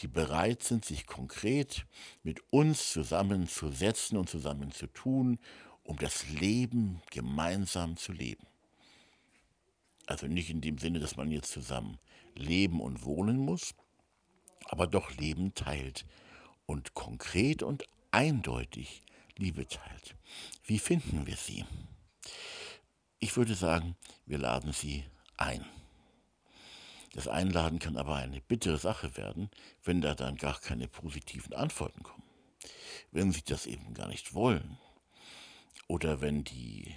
die 0.00 0.08
bereit 0.08 0.62
sind, 0.62 0.84
sich 0.84 1.06
konkret 1.06 1.86
mit 2.22 2.40
uns 2.50 2.92
zusammenzusetzen 2.92 4.18
und 4.18 4.28
zusammen 4.28 4.70
zu 4.70 4.86
tun, 4.88 5.38
um 5.82 5.96
das 5.96 6.28
Leben 6.28 7.00
gemeinsam 7.10 7.96
zu 7.96 8.12
leben. 8.12 8.46
Also 10.06 10.26
nicht 10.26 10.50
in 10.50 10.60
dem 10.60 10.78
Sinne, 10.78 11.00
dass 11.00 11.16
man 11.16 11.30
jetzt 11.30 11.50
zusammen 11.50 11.98
leben 12.34 12.80
und 12.80 13.04
wohnen 13.04 13.38
muss, 13.38 13.74
aber 14.66 14.86
doch 14.86 15.10
Leben 15.16 15.54
teilt 15.54 16.04
und 16.68 16.92
konkret 16.92 17.62
und 17.62 17.88
eindeutig 18.10 19.02
Liebe 19.36 19.66
teilt. 19.66 20.16
Wie 20.64 20.78
finden 20.78 21.26
wir 21.26 21.36
sie? 21.36 21.64
Ich 23.18 23.36
würde 23.36 23.54
sagen, 23.54 23.96
wir 24.26 24.36
laden 24.36 24.72
sie 24.72 25.04
ein. 25.38 25.64
Das 27.14 27.26
Einladen 27.26 27.78
kann 27.78 27.96
aber 27.96 28.16
eine 28.16 28.42
bittere 28.42 28.76
Sache 28.76 29.16
werden, 29.16 29.50
wenn 29.82 30.02
da 30.02 30.14
dann 30.14 30.36
gar 30.36 30.60
keine 30.60 30.88
positiven 30.88 31.54
Antworten 31.54 32.02
kommen. 32.02 32.22
Wenn 33.12 33.32
sie 33.32 33.42
das 33.42 33.64
eben 33.66 33.94
gar 33.94 34.08
nicht 34.08 34.34
wollen. 34.34 34.78
Oder 35.86 36.20
wenn 36.20 36.44
die 36.44 36.94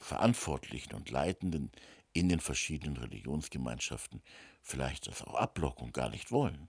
Verantwortlichen 0.00 0.94
und 0.94 1.10
Leitenden 1.10 1.70
in 2.12 2.28
den 2.28 2.40
verschiedenen 2.40 2.96
Religionsgemeinschaften 2.96 4.20
vielleicht 4.62 5.06
das 5.06 5.22
auch 5.22 5.34
ablocken 5.34 5.86
und 5.86 5.94
gar 5.94 6.10
nicht 6.10 6.32
wollen. 6.32 6.68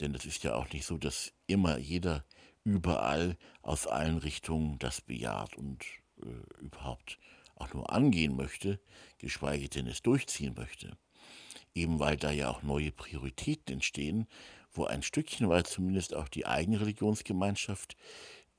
Denn 0.00 0.14
es 0.14 0.24
ist 0.24 0.42
ja 0.44 0.54
auch 0.54 0.70
nicht 0.72 0.86
so, 0.86 0.98
dass 0.98 1.32
immer 1.46 1.78
jeder 1.78 2.24
überall 2.64 3.36
aus 3.62 3.86
allen 3.86 4.18
Richtungen 4.18 4.78
das 4.78 5.00
bejaht 5.00 5.56
und 5.56 5.84
äh, 6.22 6.62
überhaupt 6.62 7.18
auch 7.56 7.72
nur 7.72 7.92
angehen 7.92 8.36
möchte, 8.36 8.80
geschweige 9.18 9.68
denn 9.68 9.86
es 9.86 10.02
durchziehen 10.02 10.54
möchte. 10.56 10.96
Eben 11.74 11.98
weil 11.98 12.16
da 12.16 12.30
ja 12.30 12.50
auch 12.50 12.62
neue 12.62 12.90
Prioritäten 12.90 13.74
entstehen, 13.74 14.26
wo 14.72 14.84
ein 14.84 15.02
Stückchen 15.02 15.48
weit 15.48 15.66
zumindest 15.66 16.14
auch 16.14 16.28
die 16.28 16.46
eigene 16.46 16.80
Religionsgemeinschaft 16.80 17.96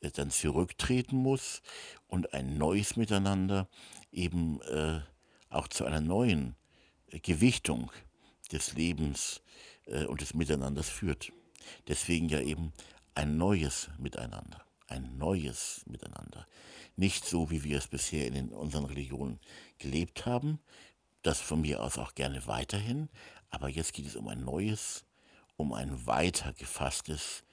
äh, 0.01 0.11
dann 0.11 0.31
zurücktreten 0.31 1.17
muss 1.17 1.61
und 2.07 2.33
ein 2.33 2.57
neues 2.57 2.95
Miteinander 2.95 3.67
eben 4.11 4.61
äh, 4.61 5.01
auch 5.49 5.67
zu 5.67 5.85
einer 5.85 6.01
neuen 6.01 6.55
äh, 7.07 7.19
Gewichtung 7.19 7.91
des 8.51 8.73
Lebens 8.73 9.41
äh, 9.87 10.05
und 10.05 10.21
des 10.21 10.33
Miteinanders 10.33 10.89
führt. 10.89 11.31
Deswegen 11.87 12.29
ja 12.29 12.39
eben 12.41 12.73
ein 13.15 13.37
neues 13.37 13.89
Miteinander, 13.97 14.65
ein 14.87 15.17
neues 15.17 15.83
Miteinander. 15.87 16.45
Nicht 16.95 17.25
so, 17.25 17.49
wie 17.49 17.63
wir 17.63 17.77
es 17.77 17.87
bisher 17.87 18.27
in 18.27 18.49
unseren 18.49 18.85
Religionen 18.85 19.39
gelebt 19.77 20.25
haben, 20.25 20.59
das 21.21 21.41
von 21.41 21.61
mir 21.61 21.81
aus 21.81 21.97
auch 21.97 22.13
gerne 22.13 22.45
weiterhin, 22.47 23.09
aber 23.49 23.69
jetzt 23.69 23.93
geht 23.93 24.05
es 24.05 24.15
um 24.15 24.27
ein 24.27 24.43
neues, 24.43 25.05
um 25.57 25.73
ein 25.73 26.05
weiter 26.05 26.53
gefasstes 26.53 27.43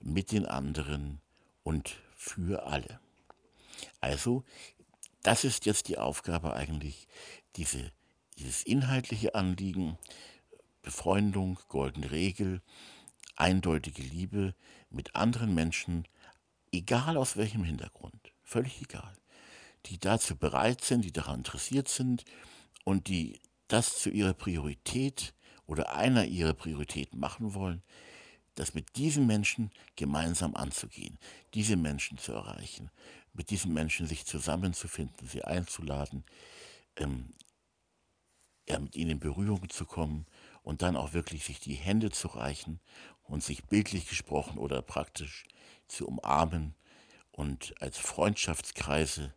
mit 0.00 0.32
den 0.32 0.46
anderen 0.46 1.20
und 1.62 1.96
für 2.16 2.64
alle. 2.64 3.00
Also, 4.00 4.44
das 5.22 5.44
ist 5.44 5.66
jetzt 5.66 5.88
die 5.88 5.98
Aufgabe 5.98 6.54
eigentlich, 6.54 7.06
diese, 7.56 7.92
dieses 8.38 8.62
inhaltliche 8.62 9.34
Anliegen, 9.34 9.98
Befreundung, 10.82 11.58
goldene 11.68 12.10
Regel, 12.10 12.62
eindeutige 13.36 14.02
Liebe 14.02 14.54
mit 14.90 15.14
anderen 15.14 15.54
Menschen, 15.54 16.06
egal 16.72 17.16
aus 17.16 17.36
welchem 17.36 17.64
Hintergrund, 17.64 18.32
völlig 18.42 18.80
egal, 18.82 19.16
die 19.86 19.98
dazu 19.98 20.36
bereit 20.36 20.82
sind, 20.82 21.04
die 21.04 21.12
daran 21.12 21.40
interessiert 21.40 21.88
sind, 21.88 22.24
und 22.84 23.08
die 23.08 23.40
das 23.68 23.98
zu 23.98 24.10
ihrer 24.10 24.34
Priorität 24.34 25.34
oder 25.66 25.94
einer 25.94 26.24
ihrer 26.24 26.54
Prioritäten 26.54 27.20
machen 27.20 27.54
wollen, 27.54 27.82
das 28.56 28.74
mit 28.74 28.96
diesen 28.96 29.26
Menschen 29.26 29.70
gemeinsam 29.96 30.56
anzugehen, 30.56 31.18
diese 31.54 31.76
Menschen 31.76 32.18
zu 32.18 32.32
erreichen, 32.32 32.90
mit 33.32 33.50
diesen 33.50 33.72
Menschen 33.72 34.06
sich 34.06 34.26
zusammenzufinden, 34.26 35.28
sie 35.28 35.44
einzuladen, 35.44 36.24
ähm, 36.96 37.32
ja, 38.68 38.78
mit 38.78 38.96
ihnen 38.96 39.12
in 39.12 39.20
Berührung 39.20 39.68
zu 39.70 39.84
kommen 39.84 40.26
und 40.62 40.82
dann 40.82 40.96
auch 40.96 41.12
wirklich 41.12 41.44
sich 41.44 41.60
die 41.60 41.74
Hände 41.74 42.10
zu 42.10 42.28
reichen 42.28 42.80
und 43.22 43.42
sich 43.42 43.64
bildlich 43.64 44.08
gesprochen 44.08 44.58
oder 44.58 44.82
praktisch 44.82 45.44
zu 45.88 46.06
umarmen 46.06 46.74
und 47.32 47.74
als 47.80 47.98
Freundschaftskreise 47.98 49.34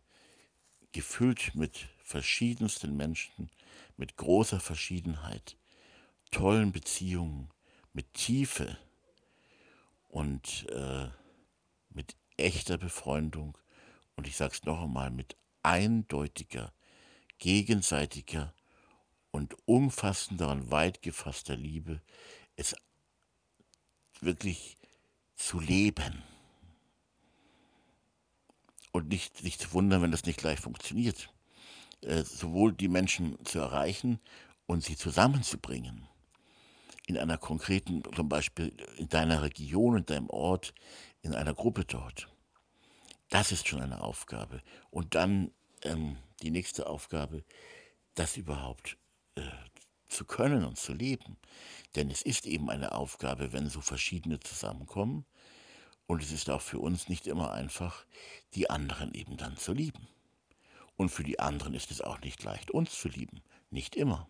gefüllt 0.92 1.54
mit 1.54 1.88
verschiedensten 2.02 2.96
Menschen, 2.96 3.50
mit 3.96 4.16
großer 4.16 4.60
Verschiedenheit, 4.60 5.56
tollen 6.30 6.72
Beziehungen, 6.72 7.50
mit 7.92 8.12
Tiefe 8.14 8.76
und 10.08 10.66
äh, 10.70 11.08
mit 11.90 12.16
echter 12.36 12.78
Befreundung 12.78 13.56
und 14.16 14.26
ich 14.26 14.36
sage 14.36 14.52
es 14.54 14.64
noch 14.64 14.82
einmal, 14.82 15.10
mit 15.10 15.36
eindeutiger, 15.62 16.72
gegenseitiger 17.38 18.54
und 19.34 19.56
umfassender 19.66 20.48
und 20.48 20.70
weit 20.70 21.02
gefasster 21.02 21.56
Liebe, 21.56 22.00
es 22.54 22.76
wirklich 24.20 24.78
zu 25.34 25.58
leben. 25.58 26.22
Und 28.92 29.08
nicht 29.08 29.38
sich 29.38 29.58
zu 29.58 29.72
wundern, 29.72 30.02
wenn 30.02 30.12
das 30.12 30.24
nicht 30.24 30.38
gleich 30.38 30.60
funktioniert. 30.60 31.30
Äh, 32.02 32.22
sowohl 32.22 32.74
die 32.74 32.86
Menschen 32.86 33.36
zu 33.44 33.58
erreichen 33.58 34.20
und 34.66 34.84
sie 34.84 34.94
zusammenzubringen. 34.96 36.06
In 37.08 37.18
einer 37.18 37.36
konkreten, 37.36 38.04
zum 38.14 38.28
Beispiel 38.28 38.72
in 38.98 39.08
deiner 39.08 39.42
Region, 39.42 39.96
in 39.96 40.06
deinem 40.06 40.30
Ort, 40.30 40.74
in 41.22 41.34
einer 41.34 41.54
Gruppe 41.54 41.84
dort. 41.84 42.28
Das 43.30 43.50
ist 43.50 43.66
schon 43.66 43.80
eine 43.80 44.00
Aufgabe. 44.00 44.62
Und 44.90 45.16
dann 45.16 45.50
ähm, 45.82 46.18
die 46.40 46.52
nächste 46.52 46.86
Aufgabe, 46.86 47.42
das 48.14 48.36
überhaupt 48.36 48.96
äh, 49.36 49.42
zu 50.08 50.24
können 50.24 50.64
und 50.64 50.78
zu 50.78 50.92
leben. 50.92 51.36
Denn 51.94 52.10
es 52.10 52.22
ist 52.22 52.46
eben 52.46 52.70
eine 52.70 52.92
Aufgabe, 52.92 53.52
wenn 53.52 53.68
so 53.68 53.80
verschiedene 53.80 54.40
zusammenkommen, 54.40 55.24
und 56.06 56.22
es 56.22 56.32
ist 56.32 56.50
auch 56.50 56.60
für 56.60 56.78
uns 56.78 57.08
nicht 57.08 57.26
immer 57.26 57.52
einfach, 57.52 58.04
die 58.54 58.68
anderen 58.68 59.14
eben 59.14 59.36
dann 59.36 59.56
zu 59.56 59.72
lieben. 59.72 60.06
Und 60.96 61.08
für 61.08 61.24
die 61.24 61.40
anderen 61.40 61.74
ist 61.74 61.90
es 61.90 62.00
auch 62.00 62.20
nicht 62.20 62.42
leicht, 62.42 62.70
uns 62.70 62.98
zu 62.98 63.08
lieben. 63.08 63.42
Nicht 63.70 63.96
immer. 63.96 64.28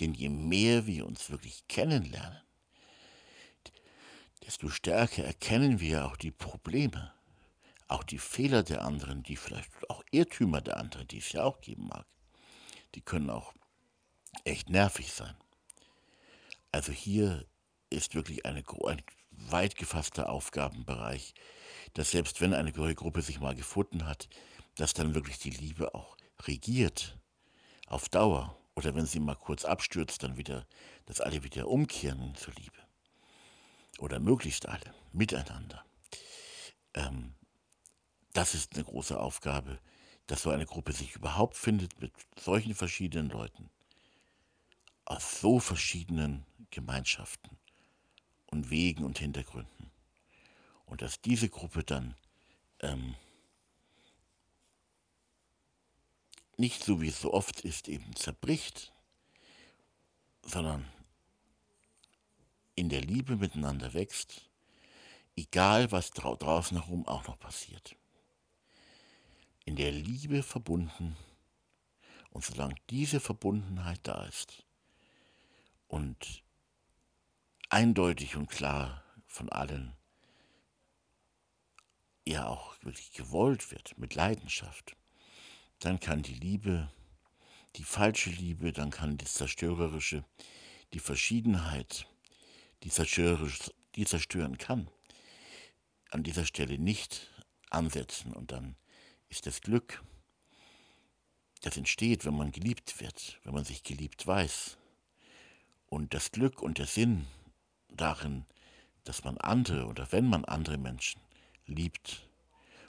Denn 0.00 0.14
je 0.14 0.28
mehr 0.28 0.86
wir 0.86 1.06
uns 1.06 1.30
wirklich 1.30 1.66
kennenlernen, 1.68 2.40
desto 4.44 4.68
stärker 4.68 5.24
erkennen 5.24 5.80
wir 5.80 6.04
auch 6.04 6.16
die 6.16 6.30
Probleme, 6.30 7.12
auch 7.88 8.04
die 8.04 8.18
Fehler 8.18 8.62
der 8.62 8.84
anderen, 8.84 9.22
die 9.22 9.36
vielleicht 9.36 9.70
auch 9.88 10.04
Irrtümer 10.10 10.60
der 10.60 10.76
anderen, 10.76 11.08
die 11.08 11.18
es 11.18 11.32
ja 11.32 11.44
auch 11.44 11.60
geben 11.60 11.88
mag. 11.88 12.06
Die 12.94 13.00
können 13.00 13.30
auch 13.30 13.54
echt 14.44 14.70
nervig 14.70 15.12
sein. 15.12 15.36
Also 16.72 16.92
hier 16.92 17.46
ist 17.90 18.14
wirklich 18.14 18.46
eine, 18.46 18.64
ein 18.86 19.02
weit 19.30 19.76
gefasster 19.76 20.28
Aufgabenbereich, 20.28 21.34
dass 21.94 22.10
selbst 22.10 22.40
wenn 22.40 22.54
eine 22.54 22.72
Gruppe 22.72 23.22
sich 23.22 23.40
mal 23.40 23.54
gefunden 23.54 24.06
hat, 24.06 24.28
dass 24.76 24.94
dann 24.94 25.14
wirklich 25.14 25.38
die 25.38 25.50
Liebe 25.50 25.94
auch 25.94 26.16
regiert 26.42 27.18
auf 27.86 28.08
Dauer 28.08 28.58
oder 28.74 28.94
wenn 28.94 29.06
sie 29.06 29.20
mal 29.20 29.36
kurz 29.36 29.64
abstürzt, 29.64 30.22
dann 30.22 30.36
wieder, 30.36 30.66
dass 31.06 31.20
alle 31.20 31.44
wieder 31.44 31.68
umkehren 31.68 32.34
zur 32.34 32.54
Liebe 32.54 32.78
oder 33.98 34.18
möglichst 34.18 34.66
alle 34.68 34.94
miteinander. 35.12 35.84
Ähm, 36.94 37.34
das 38.32 38.54
ist 38.54 38.74
eine 38.74 38.84
große 38.84 39.18
Aufgabe, 39.18 39.78
dass 40.26 40.42
so 40.42 40.50
eine 40.50 40.66
Gruppe 40.66 40.92
sich 40.92 41.14
überhaupt 41.14 41.56
findet 41.56 42.00
mit 42.00 42.12
solchen 42.36 42.74
verschiedenen 42.74 43.28
Leuten 43.28 43.70
aus 45.04 45.40
so 45.40 45.58
verschiedenen 45.58 46.44
Gemeinschaften 46.70 47.58
und 48.46 48.70
Wegen 48.70 49.04
und 49.04 49.18
Hintergründen. 49.18 49.90
Und 50.86 51.02
dass 51.02 51.20
diese 51.20 51.48
Gruppe 51.48 51.84
dann 51.84 52.14
ähm, 52.80 53.14
nicht 56.56 56.84
so 56.84 57.00
wie 57.00 57.08
es 57.08 57.20
so 57.20 57.32
oft 57.32 57.60
ist, 57.60 57.88
eben 57.88 58.14
zerbricht, 58.16 58.92
sondern 60.42 60.88
in 62.76 62.88
der 62.88 63.00
Liebe 63.00 63.36
miteinander 63.36 63.94
wächst, 63.94 64.48
egal 65.36 65.90
was 65.90 66.10
draußen 66.10 66.80
herum 66.80 67.06
auch 67.06 67.26
noch 67.26 67.38
passiert. 67.38 67.96
In 69.64 69.76
der 69.76 69.92
Liebe 69.92 70.42
verbunden 70.42 71.16
und 72.30 72.44
solange 72.44 72.74
diese 72.90 73.20
Verbundenheit 73.20 74.00
da 74.02 74.24
ist 74.26 74.63
und 75.94 76.42
eindeutig 77.68 78.34
und 78.34 78.48
klar 78.48 79.04
von 79.28 79.48
allen 79.48 79.96
ja 82.26 82.48
auch 82.48 82.74
wirklich 82.82 83.12
gewollt 83.12 83.70
wird, 83.70 83.96
mit 83.96 84.16
Leidenschaft, 84.16 84.96
dann 85.78 86.00
kann 86.00 86.22
die 86.22 86.34
Liebe, 86.34 86.90
die 87.76 87.84
falsche 87.84 88.30
Liebe, 88.30 88.72
dann 88.72 88.90
kann 88.90 89.18
das 89.18 89.34
Zerstörerische, 89.34 90.24
die 90.94 90.98
Verschiedenheit, 90.98 92.08
die, 92.82 92.90
die 93.94 94.04
zerstören 94.04 94.58
kann, 94.58 94.90
an 96.10 96.24
dieser 96.24 96.44
Stelle 96.44 96.76
nicht 96.76 97.30
ansetzen. 97.70 98.32
Und 98.32 98.50
dann 98.50 98.74
ist 99.28 99.46
das 99.46 99.60
Glück, 99.60 100.02
das 101.60 101.76
entsteht, 101.76 102.24
wenn 102.24 102.36
man 102.36 102.50
geliebt 102.50 102.98
wird, 102.98 103.38
wenn 103.44 103.54
man 103.54 103.64
sich 103.64 103.84
geliebt 103.84 104.26
weiß. 104.26 104.76
Und 105.94 106.12
das 106.12 106.32
Glück 106.32 106.60
und 106.60 106.78
der 106.78 106.88
Sinn 106.88 107.24
darin, 107.88 108.46
dass 109.04 109.22
man 109.22 109.38
andere 109.38 109.86
oder 109.86 110.10
wenn 110.10 110.26
man 110.26 110.44
andere 110.44 110.76
Menschen 110.76 111.20
liebt 111.66 112.28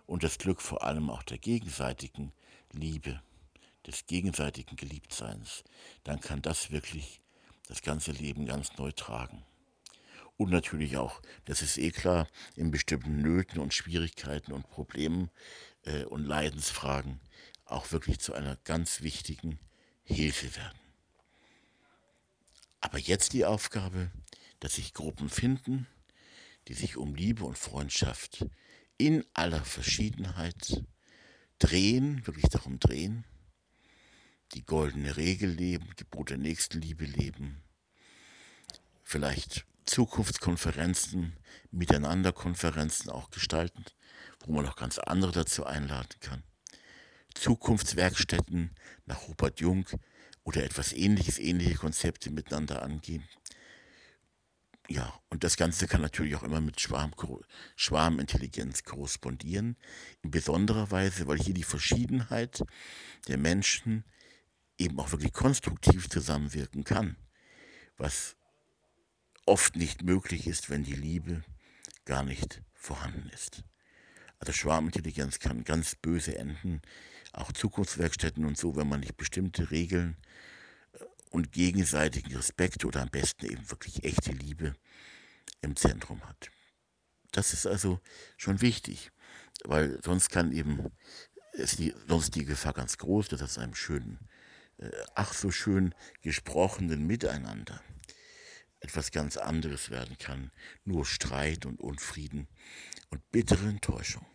und 0.08 0.24
das 0.24 0.40
Glück 0.40 0.60
vor 0.60 0.84
allem 0.84 1.12
auch 1.12 1.22
der 1.22 1.38
gegenseitigen 1.38 2.34
Liebe, 2.72 3.22
des 3.86 4.08
gegenseitigen 4.08 4.76
Geliebtseins, 4.76 5.64
dann 6.04 6.20
kann 6.20 6.42
das 6.42 6.72
wirklich 6.72 7.22
das 7.68 7.84
ganze 7.84 8.12
Leben 8.12 8.48
ganz 8.48 8.76
neu 8.80 8.92
tragen. 8.92 9.44
Und 10.36 10.50
natürlich 10.50 10.98
auch, 10.98 11.22
das 11.46 11.62
ist 11.62 11.78
eh 11.78 11.92
klar, 11.92 12.28
in 12.56 12.72
bestimmten 12.72 13.22
Nöten 13.22 13.60
und 13.60 13.76
Schwierigkeiten 13.76 14.52
und 14.52 14.68
Problemen 14.68 15.30
äh, 15.84 16.06
und 16.06 16.26
Leidensfragen 16.26 17.20
auch 17.66 17.92
wirklich 17.92 18.20
zu 18.20 18.34
einer 18.34 18.56
ganz 18.64 19.02
wichtigen 19.02 19.60
Hilfe 20.06 20.56
werden. 20.56 20.85
Aber 22.86 23.00
jetzt 23.00 23.34
die 23.34 23.46
Aufgabe, 23.46 24.12
dass 24.60 24.76
sich 24.76 24.94
Gruppen 24.94 25.28
finden, 25.28 25.88
die 26.68 26.76
sich 26.76 26.98
um 26.98 27.16
Liebe 27.16 27.44
und 27.44 27.58
Freundschaft 27.58 28.46
in 29.00 29.26
aller 29.34 29.66
Verschiedenheit 29.66 30.84
drehen, 31.58 32.28
wirklich 32.28 32.48
darum 32.52 32.80
drehen, 32.80 33.26
die 34.54 34.64
goldene 34.64 35.18
Regel 35.18 35.50
leben, 35.50 35.90
Gebot 35.96 36.30
der 36.30 36.38
Nächstenliebe 36.38 37.06
leben, 37.06 37.64
vielleicht 39.02 39.66
Zukunftskonferenzen, 39.86 41.36
Miteinanderkonferenzen 41.72 43.10
auch 43.10 43.32
gestalten, 43.32 43.84
wo 44.46 44.54
man 44.54 44.68
auch 44.68 44.76
ganz 44.76 45.00
andere 45.00 45.32
dazu 45.32 45.66
einladen 45.66 46.20
kann. 46.20 46.44
Zukunftswerkstätten 47.34 48.76
nach 49.08 49.28
Robert 49.28 49.60
Jung 49.60 49.88
oder 50.46 50.64
etwas 50.64 50.94
ähnliches, 50.94 51.40
ähnliche 51.40 51.76
Konzepte 51.76 52.32
miteinander 52.32 52.82
angehen. 52.82 53.28
Ja, 54.88 55.20
und 55.30 55.44
das 55.44 55.58
Ganze 55.58 55.88
kann 55.88 56.02
natürlich 56.02 56.36
auch 56.36 56.44
immer 56.44 56.62
mit 56.62 56.80
Schwarm, 56.80 57.14
Schwarmintelligenz 57.76 58.84
korrespondieren. 58.84 59.76
In 60.22 60.30
besonderer 60.30 60.92
Weise, 60.92 61.28
weil 61.28 61.40
hier 61.40 61.56
die 61.56 61.64
Verschiedenheit 61.64 62.64
der 63.28 63.38
Menschen 63.38 64.06
eben 64.78 65.00
auch 65.00 65.12
wirklich 65.12 65.34
konstruktiv 65.34 66.08
zusammenwirken 66.08 66.84
kann. 66.84 67.18
Was 67.98 68.36
oft 69.48 69.76
nicht 69.76 70.04
möglich 70.04 70.46
ist, 70.46 70.70
wenn 70.70 70.84
die 70.84 70.96
Liebe 70.96 71.44
gar 72.06 72.24
nicht 72.24 72.62
vorhanden 72.74 73.30
ist. 73.30 73.64
Also 74.38 74.54
Schwarmintelligenz 74.54 75.40
kann 75.40 75.64
ganz 75.64 75.96
böse 75.96 76.38
enden, 76.38 76.82
auch 77.34 77.52
Zukunftswerkstätten 77.52 78.46
und 78.46 78.58
so, 78.58 78.76
wenn 78.76 78.88
man 78.88 79.00
nicht 79.00 79.18
bestimmte 79.18 79.72
Regeln 79.72 80.18
und 81.36 81.52
gegenseitigen 81.52 82.34
Respekt 82.34 82.86
oder 82.86 83.02
am 83.02 83.10
besten 83.10 83.46
eben 83.46 83.70
wirklich 83.70 84.06
echte 84.06 84.32
Liebe 84.32 84.74
im 85.62 85.76
Zentrum 85.76 86.24
hat. 86.26 86.50
Das 87.34 87.52
ist 87.52 87.68
also 87.68 88.00
schon 88.38 88.62
wichtig, 88.62 89.12
weil 89.66 90.00
sonst 90.02 90.30
kann 90.30 90.54
eben, 90.54 90.94
ist 91.52 91.80
die, 91.80 91.94
sonst 92.08 92.36
die 92.36 92.46
Gefahr 92.46 92.72
ganz 92.72 92.98
groß, 92.98 93.28
dass 93.28 93.42
aus 93.42 93.58
einem 93.58 93.76
schönen, 93.76 94.30
äh, 94.78 94.90
ach 95.14 95.34
so 95.34 95.52
schön 95.52 95.94
gesprochenen 96.22 97.06
Miteinander 97.06 97.82
etwas 98.80 99.12
ganz 99.12 99.36
anderes 99.36 99.90
werden 99.90 100.18
kann, 100.18 100.52
nur 100.86 101.06
Streit 101.06 101.66
und 101.66 101.82
Unfrieden 101.82 102.48
und 103.10 103.30
bittere 103.32 103.68
Enttäuschung. 103.68 104.26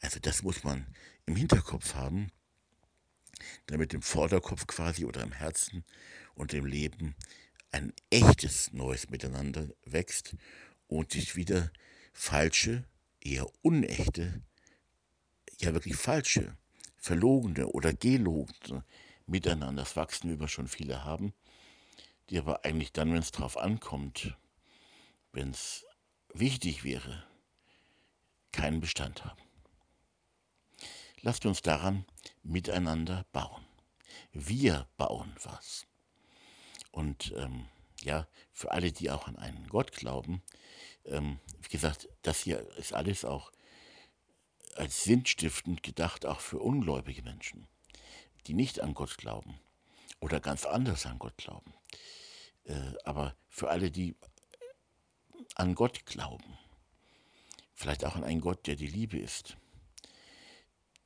Also 0.00 0.18
das 0.18 0.42
muss 0.42 0.64
man 0.64 0.86
im 1.26 1.36
Hinterkopf 1.36 1.94
haben, 1.94 2.32
damit 3.66 3.94
im 3.94 4.02
Vorderkopf 4.02 4.66
quasi 4.66 5.04
oder 5.04 5.22
im 5.22 5.32
Herzen 5.32 5.84
und 6.34 6.54
im 6.54 6.66
Leben 6.66 7.14
ein 7.72 7.92
echtes 8.10 8.72
neues 8.72 9.10
Miteinander 9.10 9.68
wächst 9.84 10.36
und 10.88 11.12
sich 11.12 11.36
wieder 11.36 11.70
falsche, 12.12 12.84
eher 13.20 13.46
unechte, 13.62 14.42
ja 15.58 15.72
wirklich 15.74 15.96
falsche, 15.96 16.56
verlogene 16.96 17.68
oder 17.68 17.92
gelogene 17.92 18.84
Miteinander, 19.26 19.86
wachsen 19.94 20.30
über 20.30 20.48
schon 20.48 20.68
viele 20.68 21.04
haben, 21.04 21.32
die 22.28 22.38
aber 22.38 22.64
eigentlich 22.64 22.92
dann, 22.92 23.12
wenn 23.12 23.18
es 23.18 23.30
drauf 23.30 23.56
ankommt, 23.56 24.36
wenn 25.32 25.50
es 25.50 25.84
wichtig 26.32 26.84
wäre, 26.84 27.24
keinen 28.52 28.80
Bestand 28.80 29.24
haben. 29.24 29.49
Lasst 31.22 31.44
uns 31.44 31.60
daran 31.60 32.06
miteinander 32.42 33.26
bauen. 33.32 33.64
Wir 34.32 34.86
bauen 34.96 35.34
was. 35.42 35.86
Und 36.90 37.34
ähm, 37.36 37.66
ja, 38.02 38.26
für 38.52 38.70
alle, 38.72 38.90
die 38.90 39.10
auch 39.10 39.26
an 39.26 39.36
einen 39.36 39.68
Gott 39.68 39.92
glauben, 39.92 40.42
ähm, 41.04 41.38
wie 41.60 41.68
gesagt, 41.68 42.08
das 42.22 42.40
hier 42.40 42.66
ist 42.76 42.94
alles 42.94 43.24
auch 43.24 43.52
als 44.76 45.04
sinnstiftend 45.04 45.82
gedacht, 45.82 46.24
auch 46.24 46.40
für 46.40 46.58
ungläubige 46.58 47.22
Menschen, 47.22 47.68
die 48.46 48.54
nicht 48.54 48.80
an 48.80 48.94
Gott 48.94 49.18
glauben 49.18 49.60
oder 50.20 50.40
ganz 50.40 50.64
anders 50.64 51.04
an 51.04 51.18
Gott 51.18 51.36
glauben. 51.36 51.74
Äh, 52.64 52.92
aber 53.04 53.36
für 53.48 53.68
alle, 53.68 53.90
die 53.90 54.16
an 55.54 55.74
Gott 55.74 56.06
glauben, 56.06 56.58
vielleicht 57.74 58.04
auch 58.06 58.16
an 58.16 58.24
einen 58.24 58.40
Gott, 58.40 58.66
der 58.66 58.76
die 58.76 58.86
Liebe 58.86 59.18
ist, 59.18 59.56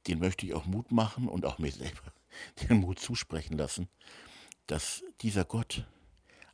den 0.06 0.18
möchte 0.18 0.46
ich 0.46 0.54
auch 0.54 0.66
Mut 0.66 0.92
machen 0.92 1.28
und 1.28 1.44
auch 1.44 1.58
mir 1.58 1.72
selber 1.72 2.12
den 2.68 2.80
Mut 2.80 2.98
zusprechen 2.98 3.56
lassen, 3.56 3.88
dass 4.66 5.02
dieser 5.20 5.44
Gott 5.44 5.86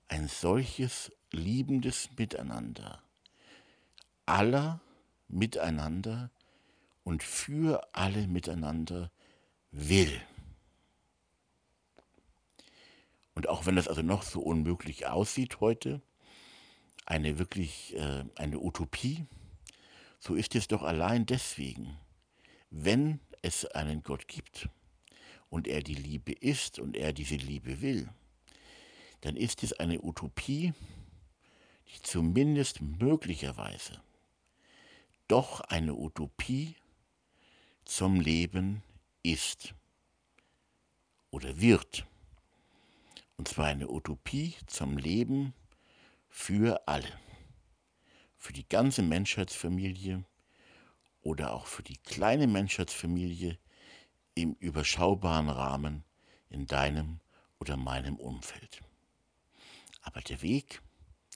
ein 0.08 0.28
solches 0.28 1.12
liebendes 1.30 2.10
Miteinander 2.16 3.02
aller 4.26 4.80
miteinander 5.28 6.30
und 7.04 7.22
für 7.22 7.88
alle 7.92 8.26
miteinander 8.26 9.10
will. 9.70 10.20
Und 13.34 13.48
auch 13.48 13.66
wenn 13.66 13.76
das 13.76 13.88
also 13.88 14.02
noch 14.02 14.22
so 14.22 14.40
unmöglich 14.40 15.06
aussieht 15.06 15.60
heute, 15.60 16.02
eine 17.06 17.38
wirklich 17.38 17.96
äh, 17.96 18.24
eine 18.36 18.60
Utopie, 18.60 19.26
so 20.18 20.34
ist 20.34 20.54
es 20.54 20.68
doch 20.68 20.82
allein 20.82 21.26
deswegen, 21.26 21.96
wenn 22.70 23.20
es 23.42 23.64
einen 23.66 24.02
Gott 24.02 24.28
gibt 24.28 24.68
und 25.48 25.66
er 25.66 25.82
die 25.82 25.94
Liebe 25.94 26.32
ist 26.32 26.78
und 26.78 26.96
er 26.96 27.12
diese 27.12 27.36
Liebe 27.36 27.80
will, 27.80 28.08
dann 29.20 29.36
ist 29.36 29.62
es 29.62 29.72
eine 29.74 30.02
Utopie, 30.02 30.72
die 31.88 32.02
zumindest 32.02 32.80
möglicherweise 32.80 34.00
doch 35.28 35.60
eine 35.60 35.94
Utopie 35.94 36.74
zum 37.84 38.20
Leben 38.20 38.82
ist 39.22 39.74
oder 41.30 41.60
wird. 41.60 42.06
Und 43.36 43.48
zwar 43.48 43.66
eine 43.66 43.88
Utopie 43.88 44.54
zum 44.66 44.98
Leben 44.98 45.54
für 46.28 46.86
alle, 46.86 47.18
für 48.36 48.52
die 48.52 48.68
ganze 48.68 49.02
Menschheitsfamilie 49.02 50.24
oder 51.22 51.52
auch 51.52 51.66
für 51.66 51.82
die 51.82 51.96
kleine 51.98 52.46
Menschheitsfamilie 52.46 53.58
im 54.34 54.54
überschaubaren 54.54 55.48
Rahmen 55.48 56.04
in 56.48 56.66
deinem 56.66 57.20
oder 57.58 57.76
meinem 57.76 58.16
Umfeld. 58.16 58.80
Aber 60.02 60.20
der 60.20 60.42
Weg, 60.42 60.80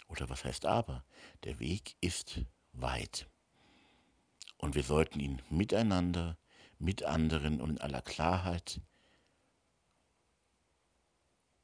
oder 0.09 0.29
was 0.29 0.45
heißt 0.45 0.67
aber, 0.67 1.05
der 1.45 1.61
Weg 1.61 1.97
ist 2.01 2.41
weit. 2.73 3.29
Und 4.57 4.75
wir 4.75 4.83
sollten 4.83 5.21
ihn 5.21 5.43
miteinander, 5.51 6.39
mit 6.79 7.03
anderen 7.03 7.61
und 7.61 7.71
in 7.71 7.81
aller 7.81 8.03
Klarheit 8.03 8.81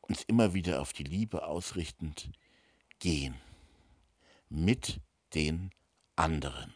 uns 0.01 0.23
immer 0.25 0.55
wieder 0.55 0.81
auf 0.81 0.93
die 0.93 1.05
Liebe 1.05 1.45
ausrichtend 1.45 2.31
gehen. 2.99 3.35
Mit 4.49 5.01
den 5.35 5.71
anderen. 6.17 6.75